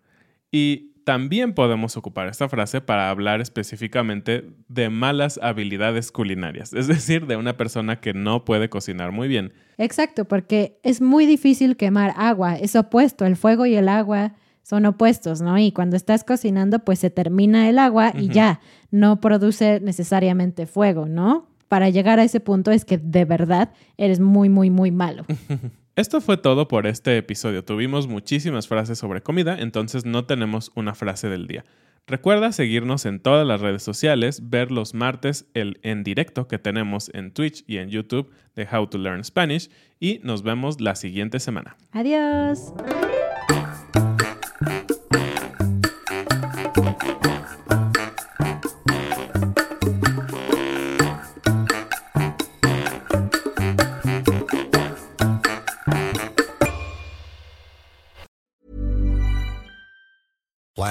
Y 0.52 0.92
también 1.04 1.54
podemos 1.54 1.96
ocupar 1.96 2.28
esta 2.28 2.48
frase 2.48 2.80
para 2.80 3.10
hablar 3.10 3.40
específicamente 3.40 4.48
de 4.68 4.90
malas 4.90 5.40
habilidades 5.42 6.12
culinarias, 6.12 6.72
es 6.72 6.86
decir, 6.86 7.26
de 7.26 7.34
una 7.34 7.56
persona 7.56 8.00
que 8.00 8.14
no 8.14 8.44
puede 8.44 8.68
cocinar 8.68 9.10
muy 9.10 9.26
bien. 9.26 9.52
Exacto, 9.76 10.24
porque 10.24 10.78
es 10.84 11.00
muy 11.00 11.26
difícil 11.26 11.76
quemar 11.76 12.14
agua, 12.16 12.54
es 12.54 12.76
opuesto, 12.76 13.26
el 13.26 13.34
fuego 13.34 13.66
y 13.66 13.74
el 13.74 13.88
agua 13.88 14.34
son 14.62 14.86
opuestos, 14.86 15.42
¿no? 15.42 15.58
Y 15.58 15.72
cuando 15.72 15.96
estás 15.96 16.22
cocinando, 16.22 16.78
pues 16.78 17.00
se 17.00 17.10
termina 17.10 17.68
el 17.68 17.80
agua 17.80 18.12
y 18.16 18.28
ya, 18.28 18.60
no 18.92 19.20
produce 19.20 19.80
necesariamente 19.80 20.66
fuego, 20.66 21.06
¿no? 21.06 21.52
Para 21.74 21.88
llegar 21.88 22.20
a 22.20 22.22
ese 22.22 22.38
punto 22.38 22.70
es 22.70 22.84
que 22.84 22.98
de 22.98 23.24
verdad 23.24 23.72
eres 23.96 24.20
muy, 24.20 24.48
muy, 24.48 24.70
muy 24.70 24.92
malo. 24.92 25.24
Esto 25.96 26.20
fue 26.20 26.36
todo 26.36 26.68
por 26.68 26.86
este 26.86 27.16
episodio. 27.18 27.64
Tuvimos 27.64 28.06
muchísimas 28.06 28.68
frases 28.68 28.96
sobre 28.96 29.22
comida, 29.22 29.58
entonces 29.58 30.04
no 30.04 30.24
tenemos 30.24 30.70
una 30.76 30.94
frase 30.94 31.28
del 31.28 31.48
día. 31.48 31.64
Recuerda 32.06 32.52
seguirnos 32.52 33.06
en 33.06 33.18
todas 33.18 33.44
las 33.44 33.60
redes 33.60 33.82
sociales, 33.82 34.50
ver 34.50 34.70
los 34.70 34.94
martes 34.94 35.46
el 35.52 35.80
en 35.82 36.04
directo 36.04 36.46
que 36.46 36.60
tenemos 36.60 37.10
en 37.12 37.32
Twitch 37.32 37.64
y 37.66 37.78
en 37.78 37.88
YouTube 37.88 38.30
de 38.54 38.68
How 38.72 38.86
to 38.86 38.98
Learn 38.98 39.24
Spanish 39.24 39.68
y 39.98 40.20
nos 40.22 40.44
vemos 40.44 40.80
la 40.80 40.94
siguiente 40.94 41.40
semana. 41.40 41.76
Adiós. 41.90 42.72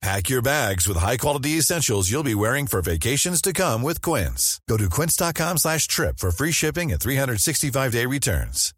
Pack 0.00 0.28
your 0.28 0.42
bags 0.42 0.86
with 0.86 0.96
high-quality 0.96 1.58
essentials 1.58 2.08
you'll 2.08 2.22
be 2.22 2.34
wearing 2.34 2.68
for 2.68 2.80
vacations 2.80 3.42
to 3.42 3.52
come 3.52 3.82
with 3.82 4.00
Quince. 4.00 4.60
Go 4.68 4.76
to 4.76 4.88
quince.com 4.88 5.58
slash 5.58 5.88
trip 5.88 6.18
for 6.18 6.30
free 6.30 6.52
shipping 6.52 6.92
and 6.92 7.00
365-day 7.00 8.06
returns. 8.06 8.72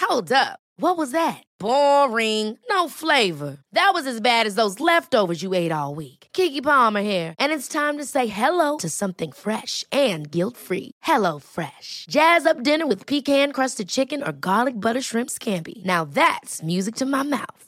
Hold 0.00 0.32
up. 0.32 0.58
What 0.80 0.96
was 0.96 1.10
that? 1.10 1.42
Boring. 1.58 2.56
No 2.70 2.88
flavor. 2.88 3.58
That 3.72 3.90
was 3.94 4.06
as 4.06 4.20
bad 4.20 4.46
as 4.46 4.54
those 4.54 4.78
leftovers 4.80 5.42
you 5.42 5.52
ate 5.54 5.72
all 5.72 5.94
week. 5.94 6.28
Kiki 6.32 6.60
Palmer 6.60 7.00
here, 7.02 7.34
and 7.38 7.52
it's 7.52 7.66
time 7.68 7.98
to 7.98 8.04
say 8.04 8.26
hello 8.28 8.76
to 8.78 8.88
something 8.88 9.32
fresh 9.32 9.84
and 9.92 10.30
guilt-free. 10.30 10.92
Hello 11.02 11.38
Fresh. 11.38 12.06
Jazz 12.10 12.46
up 12.46 12.62
dinner 12.64 12.86
with 12.86 13.06
pecan-crusted 13.06 13.88
chicken 13.88 14.22
or 14.22 14.32
garlic 14.32 14.74
butter 14.80 15.02
shrimp 15.02 15.30
scampi. 15.30 15.84
Now 15.84 16.04
that's 16.04 16.62
music 16.62 16.94
to 16.96 17.06
my 17.06 17.22
mouth. 17.22 17.67